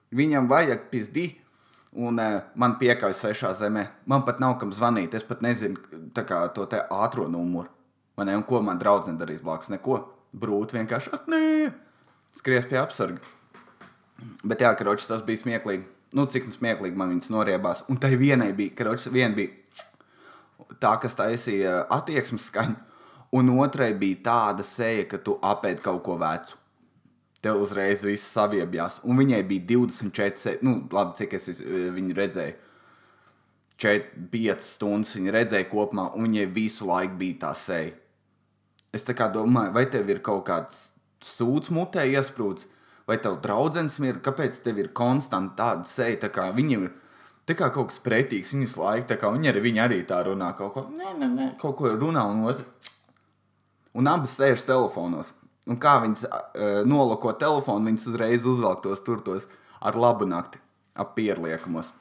Viņam 0.10 0.50
vajag 0.50 0.88
pizdī, 0.92 1.28
un 1.96 2.20
uh, 2.20 2.40
man 2.60 2.78
piekāpjas 2.82 3.24
svešā 3.24 3.54
zemē. 3.62 3.88
Man 4.10 4.26
pat 4.28 4.42
nav 4.44 4.58
kam 4.62 4.74
zvanīt, 4.76 5.16
es 5.16 5.26
pat 5.26 5.44
nezinu 5.46 5.80
kā, 6.18 6.46
to 6.54 6.66
te 6.70 6.82
ātrā 6.92 7.30
numuru. 7.32 7.70
Ne, 8.20 8.36
un 8.36 8.44
ko 8.44 8.60
man 8.60 8.80
draudzene 8.82 9.20
darīs 9.20 9.40
blakus? 9.44 9.72
Neko. 9.72 10.02
Brūti 10.30 10.76
vienkārši, 10.76 11.10
ak, 11.16 11.30
nē, 11.32 11.70
skries 12.38 12.68
pie 12.70 12.78
apsarga. 12.78 13.24
Bet 14.44 14.62
jā, 14.62 14.70
karoči, 14.78 15.08
tas 15.10 15.24
bija 15.26 15.42
smieklīgi. 15.42 15.88
Nu, 16.14 16.28
cik 16.30 16.50
nu 16.50 16.54
smieklīgi 16.54 17.00
man 17.00 17.14
viņas 17.14 17.32
noriebās. 17.34 17.82
Un 17.90 17.98
tai 18.02 18.12
vienai 18.20 18.52
bija, 18.58 18.76
karoči, 18.78 19.10
viena 19.14 19.34
bija 19.38 19.56
tā, 20.80 20.96
kas 21.02 21.16
taisīja 21.18 21.86
attieksmes 21.90 22.48
skaņu, 22.50 22.76
un 23.40 23.52
otrai 23.60 23.92
bija 23.94 24.24
tāda 24.26 24.64
seja, 24.66 25.06
ka 25.10 25.18
tu 25.18 25.38
apēdi 25.42 25.84
kaut 25.86 26.04
ko 26.04 26.18
vecu. 26.22 26.56
Tev 27.42 27.62
uzreiz 27.64 28.02
viss 28.04 28.34
saviebjās. 28.36 29.00
Un 29.08 29.18
viņai 29.22 29.44
bija 29.48 29.66
24, 29.78 30.38
se- 30.38 30.58
nu, 30.62 30.88
labi, 30.92 31.16
cik 31.16 31.34
es 31.38 31.48
es, 31.48 31.62
viņu 31.62 32.16
redzēju. 32.18 32.56
4, 33.80 34.10
5 34.32 34.66
stundas 34.66 35.14
viņa 35.16 35.32
redzēja 35.32 35.70
kopumā, 35.72 36.10
un 36.16 36.28
viņai 36.28 36.50
visu 36.52 36.86
laiku 36.90 37.16
bija 37.22 37.38
tā 37.46 37.54
seja. 37.56 37.94
Es 38.92 39.06
tā 39.08 39.14
kā 39.16 39.30
domāju, 39.32 39.72
vai 39.74 39.86
tev 39.86 40.10
ir 40.10 40.20
kaut 40.20 40.44
kāds 40.50 40.90
sūds 41.24 41.70
mutē 41.72 42.04
iesprūds, 42.10 42.66
vai 43.08 43.18
tev 43.18 43.38
draudzens 43.44 44.00
ir, 44.04 44.20
kāpēc 44.26 44.60
tev 44.66 44.80
ir 44.82 44.90
konstanti 44.98 45.56
tāda 45.56 45.86
seja, 45.88 46.18
tā 46.26 46.30
kā 46.34 46.50
viņam 46.56 46.90
ir 46.90 46.92
tā 47.50 47.58
kā 47.58 47.72
kaut 47.74 47.90
kas 47.90 48.02
pretīgs, 48.06 48.54
viņas 48.54 48.78
laika, 48.80 49.08
tā 49.14 49.20
kā 49.22 49.32
viņi 49.34 49.52
arī, 49.52 49.66
viņi 49.66 49.84
arī 49.84 50.00
tā 50.08 50.22
runā 50.28 50.52
kaut 50.58 50.74
ko, 50.76 50.86
nē, 50.94 51.16
nē, 51.18 51.30
nē, 51.34 51.48
kaut 51.62 51.78
ko 51.80 51.92
runā 51.96 52.26
un 52.30 52.46
otru. 52.52 52.66
Un 53.98 54.10
abas 54.10 54.36
sēž 54.38 54.62
telefonos. 54.68 55.34
Un 55.70 55.78
kā 55.82 55.98
viņas 56.04 56.26
uh, 56.26 56.82
nolako 56.88 57.34
telefonu, 57.42 57.90
viņas 57.90 58.08
uzreiz 58.12 58.46
uzvelk 58.48 58.84
tos 58.86 59.02
turtos 59.06 59.48
ar 59.82 59.98
labu 59.98 60.28
nakti, 60.30 60.62
ap 60.98 61.16
pierliekamos. 61.18 61.92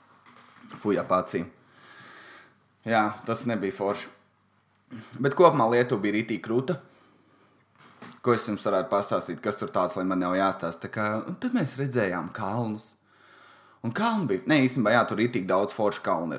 Fuja 0.78 1.04
pacīm. 1.08 1.48
Jā, 2.88 3.02
tas 3.24 3.46
nebija 3.48 3.74
forši. 3.76 4.08
Bet 5.20 5.36
kopumā 5.36 5.68
Lietuva 5.72 6.04
bija 6.04 6.16
rītī 6.18 6.38
krūta. 6.44 6.78
Ko 8.24 8.34
es 8.34 8.44
jums 8.48 8.64
varētu 8.64 8.90
pastāstīt, 8.92 9.40
kas 9.44 9.56
tur 9.60 9.72
tāds, 9.72 9.96
lai 9.96 10.04
man 10.08 10.20
nav 10.22 10.36
jāstāsta. 10.36 10.86
Tā 10.86 10.92
Kā, 10.92 11.08
tad 11.40 11.56
mēs 11.56 11.76
redzējām 11.80 12.30
kalnus. 12.36 12.94
Un 13.88 13.94
kalni 13.96 14.26
bija, 14.28 14.42
ne 14.50 14.58
īstenībā, 14.66 14.92
jā, 14.92 15.02
tur 15.08 15.20
ir 15.24 15.30
tik 15.32 15.46
daudz 15.48 15.72
foršu 15.72 16.02
kalnu. 16.04 16.36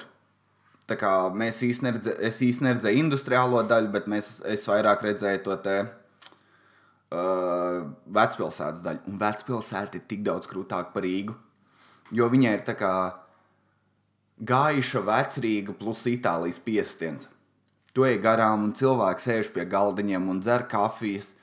Tā 0.90 0.98
kā 0.98 1.12
mēs 1.34 1.64
īstenībā 1.66 1.96
neredzējām, 1.96 2.20
es 2.28 2.36
īstenībā 2.46 2.68
neredzēju 2.68 3.00
industriālo 3.02 3.64
daļu, 3.66 3.90
bet 3.96 4.06
mēs, 4.12 4.28
es 4.46 4.68
vairāk 4.70 5.02
redzēju 5.06 5.42
to 5.48 5.56
te 5.66 5.76
uh, 5.82 7.80
vecpilsētas 8.20 8.84
daļu. 8.86 9.02
Un 9.10 9.18
vecpilsēta 9.22 9.98
ir 9.98 10.06
tik 10.12 10.22
daudz 10.28 10.50
krūtāka 10.52 10.94
par 10.94 11.06
Rīgu. 11.08 11.34
Jo 12.14 12.30
viņai 12.30 12.54
ir 12.60 12.64
tā 12.70 12.78
kā 12.78 12.94
gājuša 14.54 15.04
vecrīga 15.10 15.74
plus 15.78 16.06
Itālijas 16.10 16.62
piestiens. 16.62 17.30
Tu 17.98 18.06
ej 18.06 18.22
garām, 18.22 18.70
un 18.70 18.78
cilvēks 18.78 19.26
sēž 19.26 19.50
pie 19.58 19.66
galdiņiem 19.70 20.30
un 20.30 20.46
dzer 20.46 20.70
kafijas. 20.70 21.34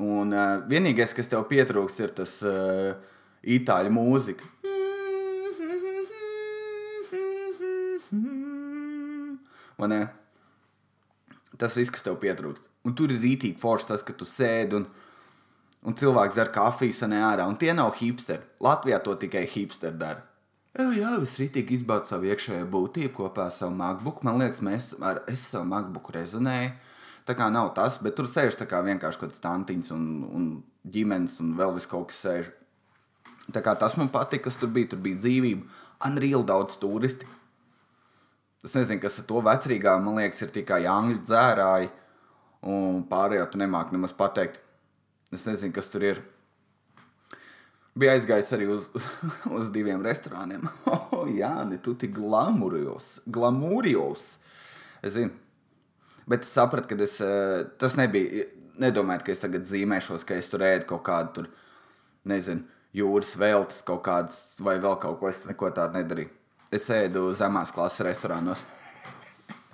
Un 0.00 0.32
uh, 0.32 0.64
vienīgais, 0.64 1.12
kas 1.12 1.28
tev 1.28 1.44
pietrūkst, 1.52 2.00
ir 2.00 2.16
tas 2.22 2.38
uh, 2.40 2.96
itāļu 3.44 3.92
mūzika. 4.00 4.48
Vai 4.64 4.81
Tas 11.58 11.76
viss, 11.76 11.92
kas 11.92 12.04
tev 12.04 12.18
pietrūkst. 12.22 12.68
Un 12.88 12.94
tur 12.98 13.12
ir 13.14 13.22
rītīgi 13.22 13.60
forši 13.62 13.88
tas, 13.92 14.02
ka 14.02 14.14
tu 14.16 14.26
sēdi 14.26 14.78
un, 14.78 14.86
un 15.86 15.96
cilvēks 15.98 16.36
dzer 16.36 16.50
kafiju 16.54 16.96
sanē 16.96 17.20
ārā. 17.28 17.46
Un 17.50 17.58
tie 17.60 17.74
nav 17.76 17.94
hipsteri. 17.98 18.42
Latvijā 18.62 19.02
to 19.04 19.14
tikai 19.20 19.44
hipsteri 19.50 19.98
dara. 20.00 20.24
Jā, 20.72 20.86
jā, 20.96 21.10
es 21.20 21.34
rītīgi 21.36 21.76
izbaudu 21.76 22.08
savu 22.08 22.30
iekšējo 22.32 22.64
būtību 22.72 23.12
kopā 23.18 23.50
ar 23.50 23.52
savu 23.52 23.76
MacBook. 23.76 24.22
Man 24.24 24.40
liekas, 24.40 24.62
mēs 24.64 24.94
ar 25.04 25.20
savu 25.36 25.68
MacBook 25.68 26.08
rezonēju. 26.16 26.72
Tā 27.28 27.36
kā 27.38 27.46
nav 27.54 27.74
tas, 27.76 28.00
bet 28.02 28.16
tur 28.18 28.26
sēž 28.26 28.56
tā 28.58 28.66
kā 28.66 28.80
vienkārši 28.82 29.20
kaut 29.20 29.30
kāds 29.30 29.42
tantiņš 29.44 29.92
un, 29.94 30.06
un 30.26 30.48
ģimenes 30.94 31.36
un 31.44 31.52
vēl 31.58 31.76
vis 31.76 31.86
kaut 31.90 32.08
kas 32.10 32.22
sēž. 32.24 32.48
Tā 33.52 33.60
kā 33.62 33.76
tas 33.78 33.98
man 34.00 34.08
patika, 34.14 34.48
kas 34.48 34.56
tur 34.58 34.72
bija. 34.72 34.90
Tur 34.94 35.02
bija 35.04 35.20
dzīvība. 35.20 35.68
Unreal 36.08 36.42
daudz 36.48 36.80
turisti. 36.82 37.28
Es 38.62 38.76
nezinu, 38.78 39.00
kas 39.02 39.18
ar 39.18 39.26
to 39.26 39.40
vecrīgā, 39.42 39.96
man 39.98 40.20
liekas, 40.20 40.42
ir 40.44 40.52
tikai 40.54 40.84
angļu 40.86 41.24
dzērāji. 41.26 41.88
Un 42.70 43.00
pārējo 43.10 43.48
tu 43.50 43.58
nemāki 43.58 43.96
nemaz 43.96 44.12
pateikt. 44.14 44.60
Es 45.34 45.48
nezinu, 45.48 45.74
kas 45.74 45.88
tur 45.90 46.04
ir. 46.06 46.20
Bija 47.98 48.14
aizgājis 48.16 48.52
arī 48.54 48.68
uz, 48.70 48.86
uz 49.58 49.70
diviem 49.74 50.04
restorāniem. 50.04 50.68
Oh, 51.22 51.28
jā, 51.30 51.52
ne 51.68 51.76
tu 51.78 51.92
tik 51.94 52.16
glamūrijos. 52.16 53.20
Glamūrijos. 53.30 54.22
Es 55.06 55.12
zinu. 55.14 55.30
Bet 56.26 56.42
es 56.42 56.50
sapratu, 56.50 56.88
ka 56.90 57.04
es, 57.04 57.18
eh, 57.22 57.62
tas 57.78 57.94
nebija. 57.98 58.48
Nedomājiet, 58.82 59.22
ka 59.26 59.34
es 59.34 59.42
tagad 59.42 59.68
zīmēšos, 59.68 60.24
ka 60.26 60.34
es 60.40 60.48
tur 60.50 60.64
ēdu 60.66 60.88
kaut 60.88 61.04
kādu, 61.06 61.32
tur, 61.36 61.48
nezinu, 62.26 62.64
jūras 62.96 63.34
veltes 63.38 63.82
kaut 63.86 64.00
kādas 64.06 64.40
vai 64.58 64.78
vēl 64.82 64.96
kaut 65.02 65.20
ko. 65.20 65.30
Es 65.30 65.42
neko 65.46 65.70
tādu 65.76 66.00
nedarīju. 66.00 66.32
Es 66.72 66.88
ēdu 66.88 67.28
zemās 67.36 67.72
klases 67.74 68.06
restorānos. 68.06 68.62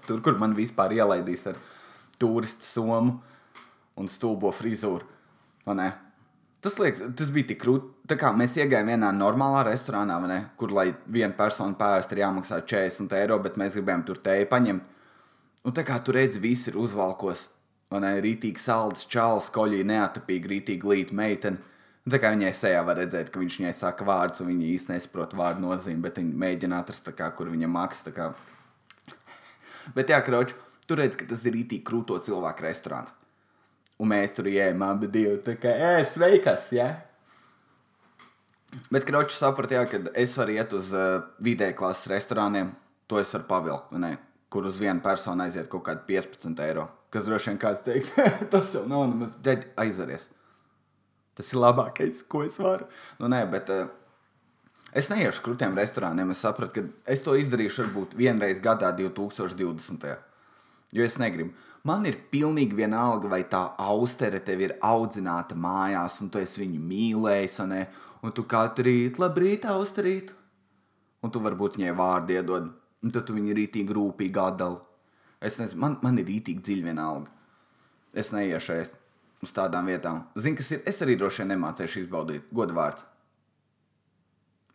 Tur, 0.08 0.18
kur 0.24 0.38
man 0.40 0.56
vispār 0.56 0.96
ielaidīs 0.96 1.46
ar 1.46 1.58
turistu 2.18 2.66
somu 2.66 3.18
un 3.98 4.10
stulbo 4.10 4.50
frizūru. 4.54 5.06
Tas, 6.58 6.74
liek, 6.82 6.98
tas 7.14 7.30
bija 7.30 7.52
tik 7.52 7.60
grūti. 7.62 7.92
Tā 8.10 8.16
kā 8.18 8.32
mēs 8.34 8.56
iegājām 8.58 8.88
vienā 8.90 9.12
normālā 9.14 9.60
restorānā, 9.68 10.16
ne, 10.26 10.38
kur, 10.58 10.72
lai 10.74 10.88
viena 11.06 11.36
persona 11.38 11.76
pēst, 11.78 12.14
ir 12.14 12.24
jāmaksā 12.24 12.58
40 12.66 13.14
eiro, 13.20 13.36
bet 13.44 13.60
mēs 13.60 13.76
gribējām 13.78 14.02
tur 14.08 14.18
tēju 14.24 14.48
paņemt. 14.50 14.96
Un 15.68 15.74
tā 15.76 15.84
kā 15.86 16.00
tur 16.02 16.18
redz, 16.18 16.40
viss 16.42 16.70
ir 16.70 16.78
uzvalkos. 16.80 17.46
Man 17.92 18.04
ir 18.08 18.22
rītīgi 18.24 18.60
salds, 18.60 19.06
čāls, 19.10 19.52
koļī, 19.54 19.84
neatapīgi, 19.86 20.50
rītīgi 20.50 20.90
līta 20.90 21.14
meitene. 21.14 21.62
Un 22.08 22.12
Tā 22.14 22.22
kā 22.22 22.30
viņai 22.32 22.54
sejā 22.56 22.78
var 22.88 22.96
redzēt, 22.96 23.28
ka 23.28 23.36
viņš 23.36 23.56
viņai 23.60 23.70
saka 23.76 24.04
vārdus, 24.08 24.40
un 24.40 24.48
viņa 24.48 24.64
īstenībā 24.64 24.96
nesaprot 24.96 25.34
vārdu 25.36 25.60
nozīmi, 25.60 26.00
bet 26.00 26.16
viņa 26.16 26.38
mēģina 26.40 26.78
atrast, 26.80 27.10
kā, 27.12 27.26
kur 27.36 27.50
viņa 27.52 27.68
maksā. 27.68 28.30
Bet, 29.96 30.08
jā, 30.08 30.16
kroč, 30.24 30.54
tur 30.88 31.02
redz, 31.02 31.18
ka 31.20 31.26
tas 31.28 31.44
ir 31.44 31.52
rītīgi 31.58 31.84
krūto 31.84 32.16
cilvēku 32.24 32.64
restorāns. 32.64 33.12
Un 34.00 34.08
mēs 34.14 34.32
tur 34.38 34.48
ejam, 34.48 34.86
abi 34.88 35.10
divi. 35.12 35.34
Tā 35.44 35.58
kā, 35.60 35.74
ej, 35.90 36.06
sveikas, 36.14 36.70
jā. 36.72 36.88
Bet, 38.88 39.04
kroč, 39.04 39.36
sapratu, 39.36 39.76
jā, 39.76 39.84
ka 39.92 40.00
es 40.16 40.32
varu 40.40 40.56
iet 40.56 40.72
uz 40.80 40.88
uh, 40.96 41.28
vidēja 41.44 41.76
klases 41.76 42.08
restorāniem, 42.14 42.72
to 43.04 43.20
es 43.20 43.36
varu 43.36 43.48
pavilkt, 43.52 43.92
ne? 44.00 44.14
kur 44.48 44.64
uz 44.64 44.80
vienu 44.80 45.04
personu 45.04 45.44
aiziet 45.44 45.68
kaut 45.68 45.84
kādi 45.90 46.08
15 46.08 46.64
eiro. 46.70 46.88
Kas 47.12 47.28
droši 47.28 47.52
vien 47.52 47.60
kāds 47.60 47.84
teiks, 47.84 48.16
tas 48.56 48.72
jau 48.72 48.86
nav 48.88 49.10
nemaz 49.12 49.36
dead, 49.44 49.68
aizaries. 49.76 50.30
Tas 51.38 51.52
ir 51.54 51.60
labākais, 51.62 52.24
ko 52.26 52.42
es 52.42 52.56
varu. 52.58 52.88
Nu, 53.20 53.28
nē, 53.30 53.44
bet 53.52 53.70
uh, 53.70 53.86
es 54.90 55.06
neiešu 55.06 55.44
krūtiem 55.44 55.76
restorāniem. 55.78 56.32
Es 56.34 56.42
sapratu, 56.42 56.82
ka 56.82 57.12
es 57.14 57.22
to 57.22 57.36
izdarīšu 57.38 57.84
varbūt 57.84 58.16
vienreiz 58.18 58.58
gadā, 58.64 58.90
2020. 58.98 60.08
Jo 60.98 61.06
es 61.06 61.18
negribu. 61.22 61.54
Man 61.86 62.08
ir 62.10 62.18
pilnīgi 62.32 62.74
vienalga, 62.74 63.30
vai 63.30 63.44
tā 63.46 63.60
austere 63.78 64.42
tev 64.42 64.64
ir 64.66 64.74
audzināta 64.82 65.54
mājās, 65.54 66.18
un 66.24 66.32
tu 66.34 66.42
esi 66.42 66.64
viņu 66.64 66.82
mīlējis, 66.90 67.60
un, 67.62 67.76
un 68.26 68.34
tu 68.34 68.44
katru 68.50 68.88
rītu, 68.88 69.22
labrīt, 69.22 69.68
austerīt. 69.70 70.34
Un 71.22 71.30
tu 71.34 71.42
varbūt 71.42 71.78
viņai 71.78 71.94
vārdu 71.98 72.34
iedod, 72.34 72.66
un 73.02 73.14
tad 73.14 73.30
tu 73.30 73.38
viņu 73.38 73.54
rītīgi 73.54 73.94
rūpīgi 73.94 74.42
atdali. 74.42 74.82
Es 75.38 75.58
nezinu, 75.62 75.84
man, 75.86 75.96
man 76.02 76.18
ir 76.18 76.26
rītīgi 76.26 76.66
dziļi 76.66 76.88
vienalga. 76.90 77.30
Es 78.18 78.32
neiešu 78.34 78.74
ēst 78.74 78.97
uz 79.42 79.52
tādām 79.54 79.88
vietām. 79.88 80.24
Zini, 80.38 80.58
kas 80.58 80.72
ir? 80.74 80.82
Es 80.88 81.00
arī 81.04 81.16
droši 81.18 81.42
vien 81.42 81.54
nemācīšu 81.54 82.02
izbaudīt 82.04 82.50
godvārds. 82.54 83.06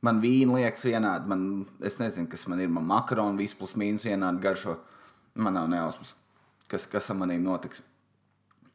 Man 0.04 0.20
vīna 0.24 0.58
liekas 0.60 0.84
vienādi, 0.84 1.30
man, 1.32 1.44
es 1.84 1.96
nezinu, 2.00 2.28
kas 2.32 2.44
man 2.52 2.60
ir. 2.64 2.72
Man 2.72 2.88
makaroni 2.88 3.40
viss 3.40 3.56
plus 3.56 3.76
mīnus 3.80 4.04
vienādi 4.08 4.44
garšo. 4.44 4.78
Man 5.40 5.56
nav 5.56 5.70
nejausmas, 5.72 6.14
kas, 6.72 6.86
kas 6.92 7.08
ar 7.10 7.18
maniem 7.18 7.44
notiks. 7.46 7.82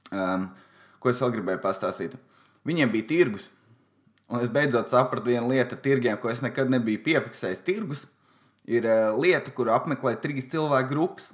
Um, 0.09 0.48
ko 0.98 1.12
es 1.12 1.20
vēl 1.20 1.37
gribēju 1.37 1.61
pastāstīt? 1.62 2.16
Viņiem 2.68 2.90
bija 2.92 3.07
tirgus, 3.12 3.51
un 4.29 4.40
es 4.40 4.48
beidzot 4.53 4.88
sapratu 4.90 5.29
vienu 5.29 5.53
lietu 5.53 5.77
ar 5.77 5.83
tirgiem, 5.85 6.16
ko 6.20 6.33
es 6.33 6.40
nekad 6.44 6.72
nebiju 6.72 7.05
piefiksējis. 7.05 7.62
Tirgus 7.64 8.07
ir 8.64 8.88
uh, 8.88 9.12
lieta, 9.20 9.53
kuru 9.55 9.77
apmeklē 9.77 10.16
trīs 10.20 10.48
cilvēku 10.51 10.90
grupas. 10.94 11.31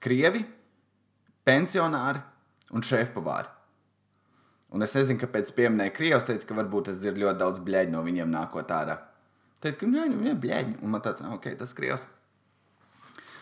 Krievi, 0.00 0.46
pensionāri 1.44 2.22
un 2.74 2.84
šefpavāri. 2.86 3.50
Un 4.70 4.86
es 4.86 4.94
nezinu, 4.94 5.18
kāpēc 5.18 5.50
pieminēja 5.56 5.94
Krievijas, 5.96 6.26
teica, 6.28 6.46
ka 6.46 6.56
varbūt 6.60 6.92
es 6.92 7.00
dzirdu 7.02 7.24
ļoti 7.24 7.40
daudz 7.40 7.62
blēņu 7.66 7.94
no 7.96 8.02
viņiem 8.06 8.30
nākot 8.30 8.70
ārā. 8.70 9.00
Teica, 9.60 9.80
ka 9.80 9.88
viņiem 9.88 10.28
ir 10.30 10.36
blēņi, 10.40 10.76
un 10.80 10.92
man 10.94 11.02
tāds, 11.04 11.24
ok, 11.26 11.48
tas 11.58 11.74
ir 11.74 11.80
Krievijas. 11.80 12.06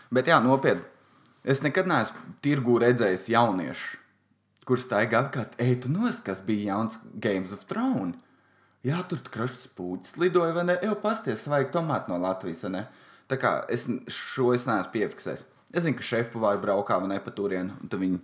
Bet 0.09 0.31
jā, 0.31 0.39
nopietni. 0.41 0.87
Es 1.45 1.61
nekad 1.63 1.87
neesmu 1.87 2.33
tirgū 2.43 2.79
redzējis 2.81 3.29
jauniešu, 3.31 3.99
kurš 4.67 4.87
staigā 4.87 5.21
apkārt, 5.23 5.53
ej, 5.61 5.77
tu 5.83 5.91
nost, 5.93 6.23
kas 6.25 6.41
bija 6.45 6.73
jauns 6.73 6.97
Games 7.21 7.53
of 7.55 7.63
Thrones. 7.69 8.17
Jā, 8.85 9.01
tur 9.11 9.19
krāšņs 9.19 9.69
pūcis 9.75 10.17
lidoja, 10.21 10.53
vai 10.55 10.63
ne? 10.69 10.77
Jau 10.83 10.95
pasties, 11.03 11.43
vajag 11.51 11.71
tomātu 11.73 12.13
no 12.13 12.19
Latvijas, 12.23 12.61
vai 12.63 12.73
ne? 12.77 12.83
Tā 13.29 13.35
kā 13.39 13.53
es 13.71 13.83
šo 14.09 14.53
es 14.55 14.63
neesmu 14.67 14.93
piefiksējis. 14.93 15.43
Es 15.75 15.83
zinu, 15.85 15.97
ka 15.99 16.05
šefpavāri 16.07 16.61
braukā 16.63 16.97
vai 17.01 17.11
ne 17.11 17.17
pa 17.21 17.33
turienu, 17.35 17.75
un 17.75 17.91
tad 17.91 18.01
viņi 18.01 18.21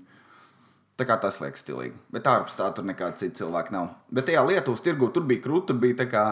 Tā 0.95 1.03
kā 1.03 1.17
tas 1.19 1.41
liekas 1.41 1.59
stilīgi. 1.63 1.97
Bet 2.15 2.27
ārpus 2.31 2.55
tā 2.55 2.69
tur 2.75 2.85
nekāda 2.87 3.19
cita 3.19 3.41
cilvēka 3.41 3.73
nav. 3.75 3.89
Bet 4.15 4.29
tajā 4.29 4.45
Lietuvas 4.47 4.83
tirgu 4.83 5.09
tur 5.11 5.25
bija 5.27 5.43
krūti, 5.43 5.67
tur 5.71 5.79
bija 5.81 5.99
tā 6.05 6.07
kā 6.11 6.25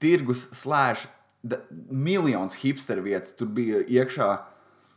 tirgus 0.00 0.46
slēdz 0.56 1.04
miljonus 1.92 2.56
hipsteru 2.62 3.04
vietas. 3.04 3.34
Tur 3.36 3.50
bija 3.52 3.82
iekšā 3.84 4.30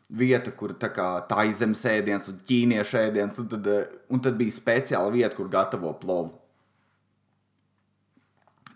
vieta, 0.09 0.53
kur 0.55 0.73
tā 0.79 0.89
kā 0.93 1.07
taizemes 1.29 1.83
ēdiens 1.85 2.29
un 2.31 2.39
ķīniešu 2.47 2.99
ēdiens, 3.03 3.41
un 3.43 3.49
tad, 3.51 3.67
eh, 3.67 3.87
un 4.09 4.21
tad 4.23 4.37
bija 4.39 4.55
speciāla 4.55 5.11
vieta, 5.11 5.35
kur 5.35 5.49
gatavo 5.49 5.93
plovu. 5.99 6.33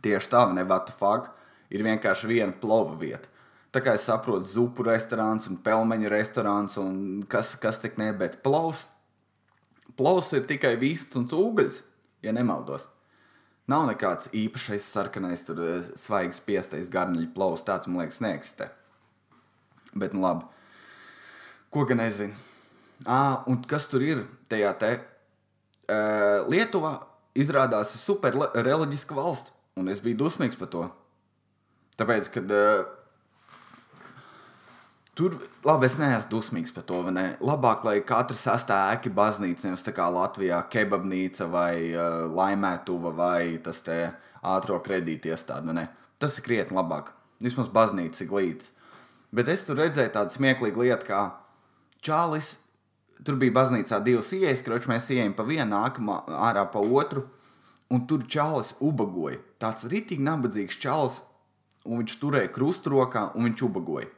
Tieši 0.04 0.30
tā, 0.30 0.54
ne 0.54 0.64
what 0.64 0.86
the 0.86 0.92
fuck, 0.92 1.32
ir 1.72 1.82
vienkārši 1.82 2.28
viena 2.28 2.52
plova 2.52 2.98
vieta. 3.00 3.30
Tā 3.72 3.82
kā 3.82 3.96
es 3.96 4.04
saprotu, 4.06 4.46
zupu 4.46 4.84
restorāns 4.84 5.48
un 5.50 5.58
pelmeņu 5.58 6.10
restorāns 6.10 6.78
un 6.78 7.24
kas, 7.24 7.56
kas 7.56 7.80
tik 7.80 7.98
ne, 7.98 8.12
bet 8.14 8.44
plovs, 8.44 8.88
plovs 9.98 10.32
ir 10.34 10.48
tikai 10.50 10.76
vists 10.82 11.18
un 11.20 11.28
cūgaļs, 11.30 11.82
ja 12.26 12.34
nemaldos. 12.36 12.88
Nav 13.72 13.86
nekāds 13.88 14.28
īpašais 14.36 14.86
sarkanais, 14.92 15.46
tur 15.48 15.62
eh, 15.64 15.86
svaigs 16.00 16.42
piestais 16.44 16.90
garniņu 16.92 17.30
plovs, 17.36 17.64
tāds 17.64 17.88
man 17.88 18.04
liekas 18.04 18.20
neeksistē. 18.24 18.68
Bet 19.96 20.16
nu 20.16 20.24
labi. 20.26 20.50
Ko 21.74 21.86
gan 21.90 22.02
nezinu? 22.02 22.36
Ah, 23.06 23.44
un 23.50 23.62
kas 23.68 23.88
tur 23.92 24.04
ir 24.06 24.26
tajā 24.52 24.72
te? 24.80 24.92
Uh, 25.84 26.46
Lietuva 26.48 26.94
izrādās 27.36 27.92
super 28.00 28.36
reliģiska 28.54 29.16
valsts, 29.18 29.52
un 29.76 29.90
es 29.92 30.00
biju 30.04 30.22
dusmīgs 30.22 30.60
par 30.60 30.70
to. 30.72 30.84
Tāpēc, 32.00 32.30
kad 32.34 32.54
uh, 32.54 32.86
Tur, 35.14 35.36
labi, 35.62 35.86
es 35.86 35.94
neesmu 36.00 36.32
dusmīgs 36.32 36.74
par 36.74 36.88
to. 36.90 37.04
Labāk, 37.06 37.84
lai 37.86 38.00
katra 38.02 38.34
sastāvā 38.34 38.96
ēka 38.96 39.12
baznīca, 39.14 39.68
nevis 39.68 39.86
tā 39.86 39.94
kā 39.94 40.08
Latvijā 40.10 40.58
kebabnīca 40.74 41.46
vai 41.54 41.76
uh, 41.94 42.24
laimētuva 42.34 43.12
vai 43.14 43.60
tas 43.62 43.84
te 43.86 43.98
ātrā 44.42 44.80
kredīta 44.82 45.30
iestāde. 45.36 45.86
Tas 46.18 46.40
ir 46.40 46.46
krietni 46.48 46.80
labāk. 46.80 47.12
Vismaz 47.44 47.70
baznīca 47.70 48.24
ir 48.26 48.32
glīts. 48.32 48.72
Bet 49.34 49.52
es 49.54 49.62
tur 49.68 49.78
redzēju 49.78 50.16
tādu 50.16 50.34
smieklīgu 50.34 50.82
lietu, 50.82 51.12
kā 51.12 51.22
Čālis. 52.04 52.58
Tur 53.24 53.38
bija 53.40 53.54
baznīcā 53.56 54.02
divas 54.04 54.34
ielas, 54.36 54.66
kurš 54.66 54.90
mēs 54.90 55.12
ejam 55.14 55.38
pa 55.38 55.46
vienu, 55.48 55.70
nākamā 55.76 56.24
ārā 56.50 56.66
pa 56.74 56.82
otru. 56.82 57.28
Un 57.94 58.08
tur 58.10 58.26
čālis 58.26 58.74
ubagoja. 58.82 59.38
Tāds 59.62 59.86
rītīgi 59.86 60.26
nabadzīgs 60.26 60.82
čālis, 60.82 61.22
un 61.86 62.02
viņš 62.02 62.18
turēja 62.20 62.52
krustu 62.52 62.98
rokā, 62.98 63.30
un 63.38 63.46
viņš 63.52 63.66
ubagoja. 63.70 64.10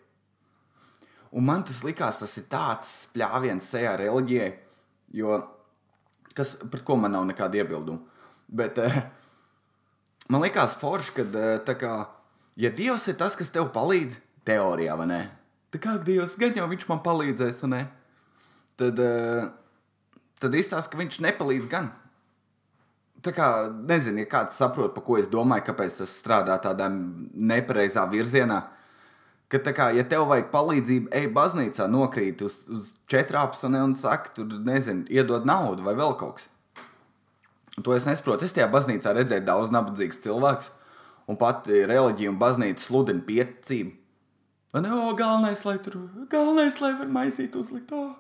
Un 1.36 1.43
man 1.43 1.65
tas 1.67 1.82
likās, 1.84 2.21
tas 2.21 2.32
ir 2.39 2.45
tāds 2.52 2.91
spļāviens 3.06 3.65
sejā 3.74 3.98
reliģijai, 4.00 4.52
jo 5.19 5.39
kas, 6.36 6.56
pret 6.71 6.84
ko 6.88 6.95
man 7.00 7.15
nav 7.15 7.26
nekāda 7.28 7.60
iebilduma. 7.60 8.00
Bet 8.48 8.80
eh, 8.80 9.02
man 10.32 10.43
likās 10.45 10.78
forši, 10.80 11.15
ka 11.17 11.26
eh, 11.41 11.74
kā, 11.82 11.95
ja 12.60 12.71
Dievs 12.76 13.10
ir 13.12 13.19
tas, 13.19 13.36
kas 13.36 13.52
tev 13.52 13.71
palīdz, 13.76 14.21
teorijā, 14.48 14.95
vai 15.00 15.10
ne? 15.12 15.21
Tā 15.74 15.82
kā 15.84 15.98
Dievs, 16.00 16.38
gan 16.39 16.56
jau 16.56 16.69
viņš 16.71 16.88
man 16.91 17.04
palīdzēs, 17.04 17.62
un 17.67 17.76
ne? 17.76 17.84
Tad, 18.80 19.00
eh, 19.00 19.48
tad 20.39 20.56
izstāsta, 20.56 20.91
ka 20.91 21.00
viņš 21.02 21.19
nepalīdz 21.26 21.71
gan. 21.71 21.91
Tā 23.26 23.34
kā 23.34 23.50
nezinu, 23.74 24.21
ja 24.21 24.30
kāds 24.30 24.60
saprot, 24.60 24.93
pa 24.93 25.02
ko 25.04 25.17
es 25.17 25.28
domāju, 25.32 25.65
kāpēc 25.67 26.00
tas 26.04 26.12
strādā 26.13 26.60
tādā 26.62 26.91
nepareizā 26.91 28.04
virzienā. 28.12 28.60
Ka, 29.51 29.60
kā, 29.62 29.91
ja 29.93 30.01
tev 30.10 30.25
vajag 30.31 30.47
palīdzību, 30.53 31.12
ej 31.13 31.27
baznīcā, 31.36 31.86
nokrīt 31.91 32.41
uz, 32.45 32.58
uz 32.71 32.93
četrāpsuni 33.12 33.77
un 33.84 33.93
saka, 33.97 34.31
tur 34.34 34.55
nezinu, 34.65 35.05
iedod 35.13 35.45
naudu 35.45 35.86
vai 35.86 35.93
vēl 35.97 36.15
kaut 36.17 36.39
kas. 36.39 36.47
To 37.84 37.93
es 37.93 38.08
nesaprotu. 38.08 38.47
Es 38.47 38.55
tajā 38.55 38.69
baznīcā 38.71 39.12
redzēju 39.13 39.45
daudz 39.45 39.73
nabadzīgus 39.75 40.21
cilvēkus, 40.23 40.71
un 41.29 41.38
pat 41.38 41.67
reliģija 41.67 42.31
un 42.31 42.39
baznīca 42.41 42.81
sludina 42.81 43.21
pieticību. 43.27 43.93
Ne, 44.75 44.91
o, 44.91 45.13
galvenais, 45.15 45.62
lai 45.63 45.77
tur, 45.79 45.99
galvenais, 46.31 46.79
lai 46.84 46.91
var 46.97 47.12
maisīt 47.19 47.53
uzlikt, 47.55 47.93
o, 47.95 48.15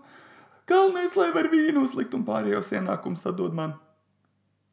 galvenais, 0.69 1.15
lai 1.19 1.31
var 1.35 1.49
vīnu 1.51 1.83
uzlikt 1.83 2.13
un 2.15 2.23
pārējos 2.27 2.71
ienākumus 2.77 3.25
sadod 3.25 3.55
man. 3.55 3.73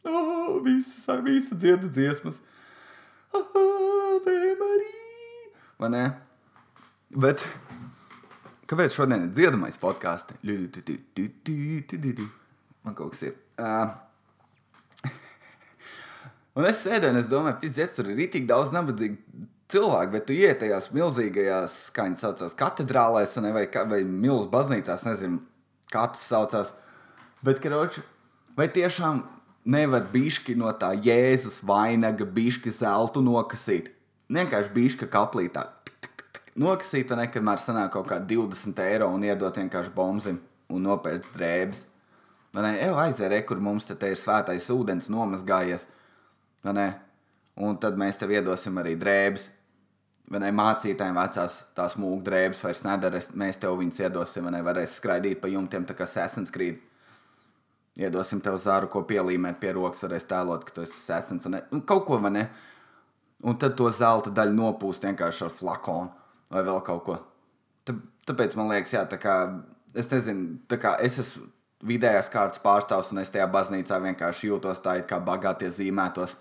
O, 0.06 0.60
visas, 0.62 1.08
visa 1.24 1.56
dziedas 1.56 1.90
dziesmas. 1.94 2.42
Ave 3.32 4.36
Marija! 4.60 5.50
Vai 5.80 5.90
ne? 5.90 6.04
Bet 7.12 7.42
kāpēc 8.70 8.94
šodien 8.96 9.26
ir 9.26 9.32
dziedamais 9.36 9.76
podkāsts? 9.80 10.32
Man 12.82 12.94
kaut 12.96 13.12
kas 13.12 13.26
ir. 13.28 13.34
Uh, 13.60 13.92
un 16.56 16.68
es 16.70 16.80
sēdēju 16.80 17.12
un 17.12 17.20
es 17.20 17.28
domāju, 17.28 17.58
pizdzēs, 17.60 17.92
tur 17.98 18.08
ir 18.10 18.30
tik 18.32 18.48
daudz 18.48 18.72
nabadzīgu 18.72 19.44
cilvēku, 19.72 20.12
bet 20.14 20.26
tu 20.28 20.36
iet 20.36 20.62
tajās 20.62 20.88
milzīgajās, 20.96 21.76
kā 21.92 22.08
viņi 22.08 22.18
saucās, 22.22 22.56
katedrālēs 22.58 23.36
vai, 23.44 23.66
vai 23.92 24.00
milzu 24.08 24.48
baznīcās, 24.52 25.04
nezinu, 25.06 25.42
kā 25.92 26.06
tas 26.14 26.24
saucās. 26.32 26.72
Bet, 27.44 27.60
karoči, 27.60 28.00
vai 28.56 28.70
tiešām 28.72 29.20
nevar 29.68 30.08
bišķi 30.12 30.56
no 30.58 30.72
tā 30.80 30.94
Jēzus 30.96 31.60
vainaga, 31.68 32.24
bišķi 32.24 32.72
zeltu 32.80 33.20
nokasīt? 33.24 33.92
Vienkārši 34.32 34.72
bišķi 34.74 35.12
kaplītā 35.12 35.68
nokasīt, 36.58 37.12
un 37.12 37.22
nekamēr 37.22 37.60
sanāk 37.60 37.94
kaut 37.94 38.10
kā 38.10 38.18
20 38.28 38.82
eiro 38.84 39.08
un 39.12 39.24
iedot 39.24 39.56
vienkārši 39.56 39.94
bombzim 39.96 40.40
un 40.72 40.84
nopērts 40.86 41.32
drēbes. 41.36 41.86
Vai 42.52 42.66
ne? 42.66 42.90
Aizēr, 43.04 43.38
kur 43.48 43.60
mums 43.64 43.88
te, 43.88 43.96
te 43.96 44.10
ir 44.12 44.20
svētais 44.20 44.68
ūdens 44.72 45.08
nomazgājies. 45.12 45.86
Un 46.62 47.76
tad 47.80 47.98
mēs 48.00 48.20
tev 48.20 48.32
iedosim 48.32 48.80
arī 48.80 48.94
drēbes. 49.00 49.48
Vai 50.32 50.40
ne? 50.44 50.52
Mācītājiem 50.56 51.16
vecās 51.16 51.58
tās 51.76 51.96
mūža 52.00 52.24
drēbes 52.28 52.62
vairs 52.64 52.84
nedara. 52.84 53.20
Mēs 53.40 53.60
tev 53.60 53.78
viņus 53.80 54.02
iedosim, 54.04 54.48
vai 54.48 54.56
ne? 54.56 54.64
Varēs 54.64 54.98
skraidīt 55.00 55.40
pa 55.40 55.50
jumtiem, 55.52 55.88
tā 55.88 55.96
kā 55.96 56.08
sesens 56.08 56.52
krīt. 56.52 56.80
Iedosim 58.00 58.40
tev 58.40 58.56
zāru, 58.60 58.88
ko 58.88 59.02
pielīmēt 59.08 59.58
pie 59.60 59.74
rokas, 59.76 60.04
varēs 60.04 60.28
tēlot, 60.28 60.64
ka 60.64 60.76
tu 60.76 60.84
esi 60.84 60.96
sesens. 60.96 61.48
Un, 61.48 61.58
un 61.72 61.82
kaut 61.88 62.06
ko, 62.08 62.20
vai 62.20 62.32
ne? 62.32 62.46
Un 63.44 63.56
tad 63.60 63.74
to 63.76 63.88
zelta 63.92 64.30
daļu 64.32 64.54
nopūst 64.56 65.04
vienkārši 65.04 65.48
ar 65.48 65.56
flakonu 65.56 66.21
vai 66.52 66.62
vēl 66.66 66.82
kaut 66.86 67.02
ko. 67.06 67.18
Tā, 67.88 67.96
tāpēc 68.28 68.54
man 68.58 68.70
liekas, 68.72 68.94
jā, 68.94 69.02
tā 69.08 69.18
kā 69.20 69.36
es 69.98 70.08
nezinu, 70.12 70.60
tā 70.70 70.78
kā 70.80 70.94
es 71.02 71.18
esmu 71.22 71.48
vidējās 71.82 72.30
kārtas 72.30 72.62
pārstāvs 72.62 73.10
un 73.12 73.22
es 73.22 73.32
tajā 73.34 73.48
baznīcā 73.50 73.98
vienkārši 74.04 74.52
jūtos 74.52 74.80
tā, 74.84 75.00
it 75.00 75.08
kā 75.10 75.18
bagātie 75.22 75.70
zīmētos. 75.74 76.36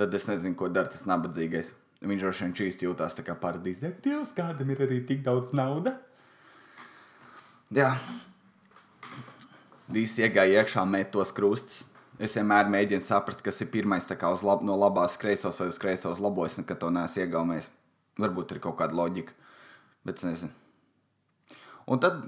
Tad 0.00 0.14
es 0.16 0.24
nezinu, 0.24 0.56
ko 0.56 0.70
dara 0.72 0.88
tas 0.88 1.04
nabadzīgais. 1.08 1.74
Viņš 2.02 2.24
droši 2.24 2.44
vien 2.46 2.54
čīsti 2.58 2.86
jūtās 2.88 3.14
tā 3.14 3.24
kā 3.26 3.36
paradīzē. 3.38 3.92
Dievs, 4.02 4.32
kādam 4.34 4.72
ir 4.72 4.80
arī 4.86 5.02
tik 5.06 5.20
daudz 5.26 5.52
naudas. 5.54 6.00
Jā. 7.72 7.92
Visi 9.92 10.24
iegāja 10.24 10.62
iekšā, 10.62 10.86
met 10.88 11.12
tos 11.12 11.30
krustus. 11.36 11.84
Es 12.22 12.34
vienmēr 12.38 12.68
mēģinu 12.72 13.04
saprast, 13.04 13.42
kas 13.44 13.60
ir 13.64 13.70
pirmais 13.72 14.08
lab, 14.08 14.64
no 14.64 14.76
labās 14.78 15.16
kreisos 15.18 15.60
vai 15.60 15.68
uz 15.68 15.78
kreisos 15.78 16.20
labos, 16.20 16.56
nekad 16.58 16.78
to 16.78 16.90
neesmu 16.90 17.24
iegaumējis. 17.24 17.68
Varbūt 18.20 18.52
ir 18.52 18.60
kaut 18.64 18.76
kāda 18.80 18.96
loģika, 18.96 19.32
bet 20.04 20.20
es 20.20 20.26
nezinu. 20.28 20.52
Un 21.88 22.00
tad 22.02 22.20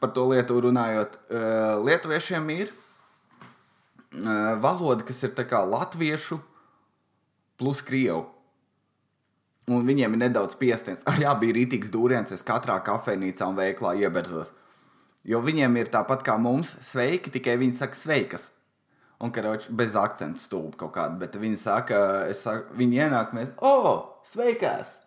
par 0.00 0.12
to 0.16 0.26
lietu 0.30 0.58
runājot, 0.64 1.16
uh, 1.30 1.78
lietuviešiem 1.86 2.48
ir 2.56 2.70
uh, 2.72 4.56
valoda, 4.62 5.04
kas 5.06 5.22
ir 5.26 5.34
latviešu 5.36 6.40
plus 7.60 7.82
krievu. 7.84 8.26
Un 9.70 9.84
viņiem 9.86 10.16
ir 10.16 10.22
nedaudz 10.24 10.56
piestiprināts. 10.58 11.06
Ah, 11.06 11.18
jā, 11.20 11.30
bija 11.38 11.54
rītīgs 11.60 11.92
dūriens, 11.92 12.32
es 12.34 12.42
katrā 12.42 12.80
kafejnīcā 12.82 13.46
un 13.46 13.58
veiklā 13.58 13.94
ieberzos. 14.00 14.50
Jo 15.22 15.42
viņiem 15.44 15.76
ir 15.76 15.90
tāpat 15.92 16.24
kā 16.26 16.34
mums, 16.40 16.72
sveiki, 16.82 17.30
tikai 17.30 17.58
viņi 17.60 17.76
saka 17.78 17.98
sveikas. 17.98 18.48
Un 19.20 19.30
karoči, 19.36 19.68
bez 19.76 19.94
akcentu 20.00 20.40
stulbi 20.40 20.78
kaut 20.80 20.94
kāda, 20.94 21.18
bet 21.20 21.36
viņi 21.36 21.58
saka, 21.60 22.00
saku, 22.34 22.72
viņi 22.80 23.02
ienāk, 23.04 23.34
mēs, 23.36 23.50
oh, 23.60 24.09
sveikās! 24.26 24.98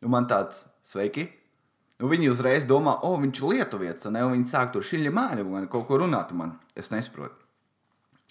Un 0.00 0.14
man 0.14 0.26
tāds, 0.30 0.64
sveiki! 0.86 1.28
Un 2.00 2.08
viņi 2.08 2.30
uzreiz 2.32 2.64
domā, 2.64 2.96
o, 3.04 3.12
viņš 3.20 3.42
ir 3.42 3.50
lietuvietis, 3.54 4.08
un, 4.08 4.16
viņi 4.32 4.48
sāk 4.48 4.72
tur 4.72 4.84
šiļi 4.86 5.12
māni 5.12 5.44
un 5.44 5.68
kaut 5.68 5.84
ko 5.88 5.98
runāt 6.00 6.32
man. 6.32 6.54
Es 6.74 6.88
nesaprotu. 6.92 7.36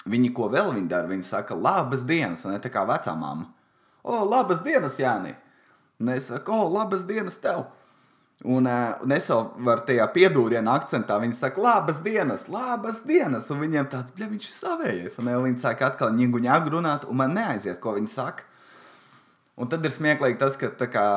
Viņi 0.10 0.32
ko 0.34 0.47
vēl 0.49 0.71
viņi 0.73 0.89
dara? 0.89 1.10
Viņi 1.10 1.27
saka, 1.27 1.58
labas 1.58 2.01
dienas, 2.08 2.45
un 2.47 2.55
ne 2.55 2.62
tā 2.63 2.71
kā 2.73 2.86
vecā 2.88 3.13
mamma. 3.13 3.51
O, 4.01 4.23
labas 4.25 4.63
dienas, 4.65 4.97
Jāni! 4.97 5.36
Un 5.99 6.10
es 6.15 6.29
saku, 6.32 6.55
o, 6.55 6.69
labas 6.71 7.03
dienas 7.05 7.38
tev! 7.43 7.67
Un, 8.39 8.65
uh, 8.71 8.95
un 9.03 9.12
es 9.12 9.25
jau 9.27 9.41
varu 9.67 9.84
tajā 9.84 10.05
piedūrienā 10.15 10.75
akcentā, 10.79 11.17
viņi 11.19 11.36
saka, 11.36 11.60
labas 11.60 11.97
dienas, 12.05 12.45
labas 12.47 13.01
dienas. 13.03 13.49
Un 13.51 13.60
viņiem 13.60 13.89
tāds, 13.91 14.13
bļa, 14.15 14.29
viņš 14.32 14.47
ir 14.47 14.53
savējies. 14.55 15.17
Un 15.19 15.34
jau 15.34 15.41
viņi 15.43 15.60
sāk 15.60 15.84
atkal 15.84 16.13
ņēgu 16.15 16.45
ņēgu 16.47 16.73
runāt, 16.77 17.03
un 17.12 17.19
man 17.19 17.36
neaiziet, 17.36 17.82
ko 17.84 17.97
viņi 17.99 18.13
saka. 18.15 18.47
Un 19.60 19.69
tad 19.72 19.84
ir 19.84 19.91
smieklīgi 19.91 20.39
tas, 20.39 20.56
ka 20.60 20.72
kā, 20.88 21.08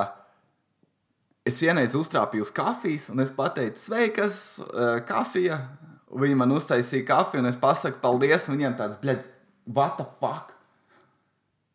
es 1.46 1.61
vienreiz 1.62 1.94
uztrāpīju 1.98 2.46
uz 2.46 2.50
kafijas, 2.55 3.07
un 3.12 3.22
es 3.22 3.31
pateicu, 3.35 3.78
sveikas, 3.78 4.40
kafija. 5.09 5.61
Viņi 6.12 6.37
man 6.37 6.52
uztaisīja 6.52 7.07
kafiju, 7.09 7.40
un 7.40 7.48
es 7.48 7.57
pasaku 7.61 8.02
paldies. 8.02 8.50
Viņiem 8.50 8.74
tāds, 8.76 8.98
bļa, 9.00 9.14
what 9.72 9.96
the 9.96 10.09
fuck? 10.20 10.52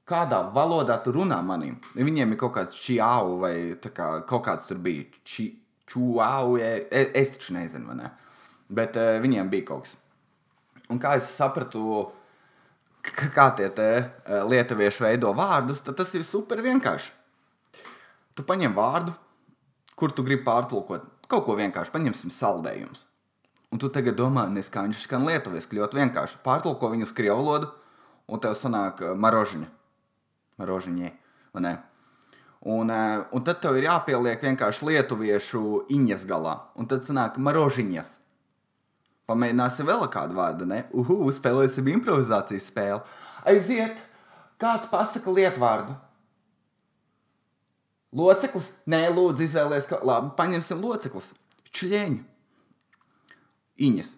kādā 0.07 0.41
valodā 0.55 0.97
tu 1.03 1.13
runā 1.15 1.39
manim. 1.43 1.77
Viņiem 1.95 2.33
ir 2.33 2.39
kaut 2.39 2.55
kāds 2.55 2.79
čiau 2.79 3.37
vai 3.41 3.53
kā, 3.83 4.09
kaut 4.27 4.45
kāds 4.45 4.69
tur 4.69 4.79
bija. 4.83 5.07
Či, 5.27 5.49
čuau, 5.87 6.57
es, 6.59 7.11
es 7.15 7.33
taču 7.35 7.57
nezinu, 7.57 7.91
vai 7.91 7.97
ne? 8.01 8.11
Bet 8.67 8.99
uh, 8.99 9.17
viņiem 9.23 9.51
bija 9.51 9.67
kaut 9.71 9.87
kas. 9.87 9.97
Un 10.91 10.99
kā 11.03 11.17
es 11.19 11.27
sapratu, 11.35 12.07
kā 13.15 13.49
tie 13.57 13.69
uh, 13.69 14.43
lietuvieši 14.49 15.05
veido 15.05 15.33
vārdus, 15.37 15.81
tad 15.85 15.97
tas 15.99 16.13
ir 16.15 16.25
super 16.27 16.61
vienkārši. 16.65 17.11
Tu 18.37 18.45
paņem 18.45 18.75
vārdu, 18.77 19.13
kur 19.97 20.13
tu 20.13 20.25
gribi 20.25 20.45
pārtulkot. 20.45 21.05
Kaut 21.27 21.45
ko 21.47 21.55
vienkārši 21.57 21.93
paņemsim 21.93 22.31
saldējumus. 22.31 23.07
Un 23.73 23.81
tu 23.81 23.89
tagad 23.91 24.15
domā, 24.15 24.45
neskaņš 24.51 25.03
skan 25.07 25.25
lietuviski, 25.27 25.79
ļoti 25.79 25.99
vienkārši. 25.99 26.39
Pārtulko 26.45 26.91
viņu 26.93 27.07
uz 27.09 27.13
krievu 27.15 27.41
valodu, 27.41 27.71
un 28.31 28.39
tev 28.43 28.55
sanāk 28.55 29.01
marožiņa. 29.17 29.67
Marožiņie, 30.61 31.11
vai 31.55 31.65
ne? 31.65 31.73
Un, 32.67 32.89
uh, 32.89 33.25
un 33.35 33.43
tad 33.45 33.59
tev 33.63 33.77
ir 33.77 33.89
jāpieliek 33.89 34.41
vienkārši 34.43 34.87
lietuviešu 34.87 35.63
iņas 35.93 36.23
galā. 36.29 36.55
Un 36.79 36.87
tad 36.89 37.05
sanāk 37.05 37.37
marožiņas. 37.41 38.15
Pamēģināsim 39.27 39.89
vēl 39.89 40.05
kādu 40.11 40.37
vārdu, 40.37 40.65
ne? 40.69 40.85
Uhu, 40.95 41.25
spēlēsim 41.35 41.89
improvizācijas 41.91 42.69
spēli. 42.71 43.01
Aiziet! 43.51 43.99
Kāds 44.57 44.87
pasaka 44.89 45.33
lietvārdu? 45.35 45.93
Loceklis? 48.15 48.71
Nē, 48.89 49.01
lūdzu, 49.11 49.43
izvēlēties, 49.43 49.89
ka 49.89 49.99
labi, 50.07 50.31
paņemsim 50.37 50.79
loceklis. 50.81 51.27
Čļieņu. 51.75 52.21
Iņas. 53.87 54.13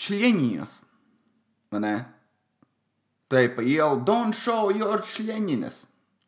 Čļieņinas. 0.00 0.72
Vai 1.74 1.80
ne? 1.84 1.94
Te 3.28 3.44
pa 3.52 3.62
ielu, 3.62 4.00
don't 4.06 4.36
show 4.38 4.72
your 4.72 5.04
čļieņinas. 5.04 5.76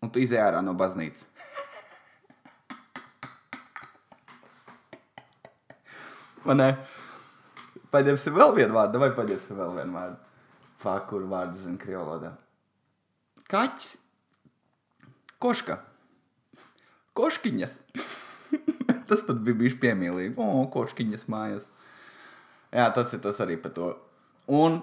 Un 0.05 0.13
tu 0.13 0.21
izēj 0.21 0.43
ārā 0.45 0.61
no 0.63 0.77
baznīcas. 0.77 1.27
Vai 6.47 6.55
ne? 6.61 6.71
Paņemsim 7.97 8.37
vēl 8.37 8.53
vienu 8.59 8.77
vārdu, 8.77 9.01
vai 9.01 9.11
paņemsim 9.17 9.57
vēl 9.57 9.77
vienu 9.81 9.97
vārdu? 9.97 10.19
Fāk, 10.83 11.07
kur 11.09 11.25
vārdu 11.31 11.63
zina 11.63 11.81
krievalodā. 11.81 12.35
Kaķis. 13.49 13.95
Koška. 15.41 15.79
Koškiņas. 17.17 17.79
tas 19.09 19.23
pat 19.27 19.41
bija 19.47 19.59
bijis 19.63 19.79
piemīlīgi. 19.81 20.35
O, 20.41 20.67
koškiņas 20.73 21.25
mājas. 21.33 21.71
Jā, 22.75 22.89
tas 22.95 23.15
ir 23.15 23.23
tas 23.25 23.41
arī 23.41 23.57
par 23.63 23.73
to. 23.77 23.93
Un 24.53 24.81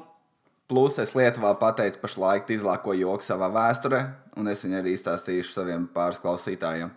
plus 0.71 0.97
es 1.03 1.13
Lietuvā 1.17 1.53
pateicu 1.59 2.01
pašlaik 2.01 2.49
izlāko 2.55 2.95
joku 2.97 3.25
savā 3.25 3.51
vēsturē, 3.53 4.01
un 4.39 4.49
es 4.49 4.63
viņu 4.65 4.79
arī 4.79 4.95
izstāstīšu 4.97 5.53
saviem 5.53 5.85
pārsklausītājiem. 5.93 6.93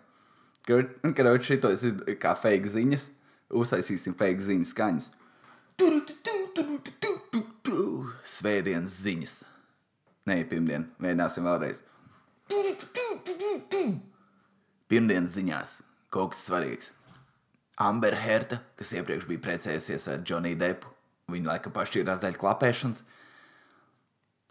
Karoči, 0.66 1.52
šito 1.52 1.70
ir 1.74 2.16
kā 2.22 2.32
fake 2.38 2.72
ziņas. 2.72 3.10
Uztaisīsim 3.54 4.16
fake 4.18 4.42
ziņas 4.42 4.72
skaņas. 4.74 5.10
Svētdienas 8.36 8.94
ziņas. 9.02 9.34
Nē, 10.28 10.36
pirmdien. 10.48 10.86
Mēģināsim 11.02 11.46
vēlreiz. 11.46 11.80
Pirmdienas 14.86 15.34
ziņās 15.34 15.72
kaut 16.14 16.32
kas 16.34 16.44
svarīgs. 16.46 16.92
Amber 17.82 18.16
Herta, 18.16 18.60
kas 18.78 18.92
iepriekš 18.96 19.26
bija 19.28 19.42
precējusies 19.44 20.06
ar 20.12 20.22
Johnny 20.24 20.54
Deppu, 20.56 20.88
viņa 21.32 21.50
laikam 21.50 21.74
pašķīrās 21.76 22.22
dēļ 22.22 22.38
klapēšanas, 22.40 23.02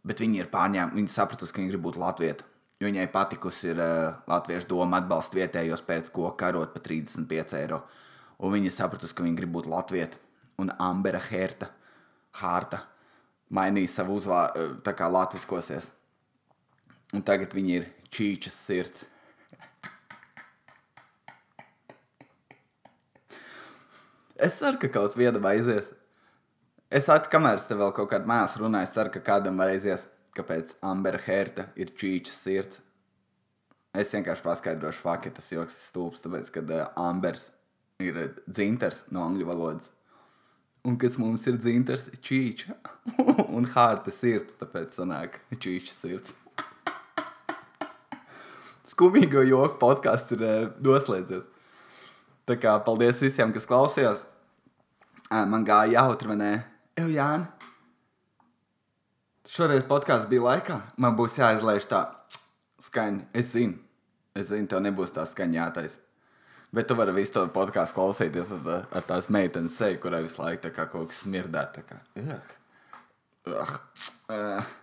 bet 0.06 0.22
viņa 0.22 0.44
ir 0.44 0.52
pārņēmusi, 0.54 1.00
viņa 1.00 1.14
sapratusi, 1.16 1.56
ka 1.56 1.64
viņa 1.64 1.74
grib 1.74 1.86
būt 1.88 2.02
latvieta. 2.02 2.46
Viņai 2.84 3.08
patikusi 3.14 3.72
ir 3.72 3.80
uh, 3.80 4.20
latviešu 4.30 4.70
doma 4.74 5.00
atbalsta 5.00 5.40
vietējos 5.40 5.82
pēc 5.88 6.12
ko 6.14 6.30
karot 6.38 6.76
par 6.76 6.84
35 6.86 7.58
eiro. 7.62 7.82
Un 8.44 8.54
viņa 8.54 8.74
sapratusi, 8.76 9.16
ka 9.16 9.26
viņa 9.26 9.40
grib 9.40 9.56
būt 9.56 9.72
latvieta. 9.72 10.20
Un 10.62 10.72
Ambera 10.80 11.20
Herta, 11.20 11.70
Hārta, 12.40 12.82
mainīja 13.52 13.92
savu 13.98 14.16
uzvārdu, 14.20 14.80
tā 14.86 14.94
kā 14.96 15.10
latviskosies. 15.12 15.90
Un 17.16 17.24
tagad 17.26 17.54
viņa 17.56 17.76
ir 17.76 17.90
čīčas 18.12 18.56
sirds. 18.66 19.06
Es 24.36 24.58
ceru, 24.60 24.80
ka 24.82 24.90
kaut 24.92 25.16
vienam 25.16 25.46
aizies. 25.48 25.88
Es 26.92 27.08
atceros, 27.08 27.32
kamēr 27.32 27.60
es 27.60 27.64
te 27.68 27.76
vēl 27.78 27.94
kaut 27.96 28.12
kādā 28.12 28.28
mēsā 28.28 28.60
runāju, 28.60 28.88
es 28.88 28.96
ceru, 28.96 29.14
ka 29.14 29.22
kādam 29.24 29.62
aizies, 29.64 30.06
kāpēc 30.36 30.76
Ambera 30.86 31.22
Herta 31.24 31.70
ir 31.80 31.94
čīčas 31.96 32.42
sirds. 32.44 32.82
Es 33.96 34.12
vienkārši 34.12 34.44
paskaidrošu, 34.44 35.00
fakti 35.00 35.32
tas 35.38 35.48
joks 35.54 35.78
ir 35.78 35.88
stulbs, 35.88 36.24
tāpēc, 36.24 36.52
ka 36.52 36.64
uh, 36.68 36.82
Ambers 37.00 37.48
ir 38.04 38.20
dzintars 38.44 39.06
no 39.16 39.24
angļu 39.24 39.48
valodas. 39.48 39.95
Un 40.86 41.00
kas 41.02 41.18
mums 41.18 41.46
ir 41.50 41.58
dzintars, 41.58 42.12
čīča. 42.22 42.76
un 43.58 43.66
hārta 43.74 44.14
sirds, 44.14 44.54
tāpēc 44.60 44.94
sanāk 44.94 45.40
čīčas 45.58 45.98
sirds. 46.04 46.36
Skumīgo 48.92 49.42
joku 49.48 49.80
podkāsts 49.82 50.36
ir 50.38 50.46
uh, 50.46 50.70
noslēdzies. 50.86 51.48
Tā 52.46 52.60
kā 52.62 52.76
paldies 52.86 53.24
visiem, 53.26 53.50
kas 53.54 53.66
klausījās. 53.66 54.22
Man 55.34 55.66
gāja 55.66 55.98
jautri, 55.98 56.30
vai 56.30 56.38
ne? 56.38 56.52
Ev, 56.94 57.10
Jāni. 57.10 57.50
Šoreiz 59.50 59.82
podkāsts 59.90 60.30
bija 60.30 60.46
laikā. 60.46 60.78
Man 61.02 61.18
būs 61.18 61.40
jāizlaiž 61.42 61.90
tā 61.90 62.06
skaņa. 62.86 63.26
Es 63.34 63.50
zinu, 63.54 63.80
es 64.38 64.52
zinu, 64.52 64.70
tev 64.70 64.86
nebūs 64.86 65.14
tā 65.16 65.26
skaņa 65.30 65.58
jātais. 65.60 65.98
Bet 66.76 66.90
tu 66.90 66.98
vari 67.00 67.14
visu 67.16 67.38
to 67.38 67.46
podkāstu 67.56 67.96
klausīties 67.96 68.52
ar, 68.58 68.90
ar 68.92 69.08
tās 69.08 69.30
meitenes 69.32 69.78
seju, 69.80 70.02
kurai 70.04 70.26
visu 70.26 70.42
laiku 70.42 70.74
kā 70.76 70.90
kaut 70.92 71.14
kas 71.14 71.24
smirdēt. 71.24 71.80
Kā, 71.88 72.02
uh, 73.48 73.80
uh, 74.36 74.76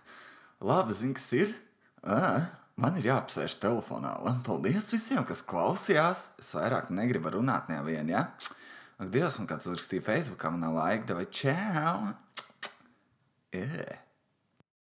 labi, 0.63 0.97
zini, 0.97 1.13
kas 1.19 1.29
ir? 1.37 1.53
Uh, 2.01 2.41
Man 2.81 2.95
ir 2.97 3.05
jāapsēž 3.11 3.59
telefonā. 3.61 4.15
Un 4.25 4.39
paldies 4.45 4.87
visiem, 4.89 5.21
kas 5.29 5.43
klausījās. 5.45 6.25
Es 6.41 6.53
vairāk 6.57 6.89
negribu 6.93 7.35
runāt 7.35 7.69
nevienu. 7.69 8.15
Ja? 8.15 8.23
Ak, 8.97 9.11
Dievs, 9.13 9.37
man 9.37 9.49
kāds 9.51 9.69
uzrakstīja 9.69 10.05
Facebookā, 10.07 10.49
man 10.53 10.65
nav 10.65 10.79
laika, 10.79 11.19
vai 11.19 11.27
čau! 11.29 12.13
Yeah. 13.53 14.02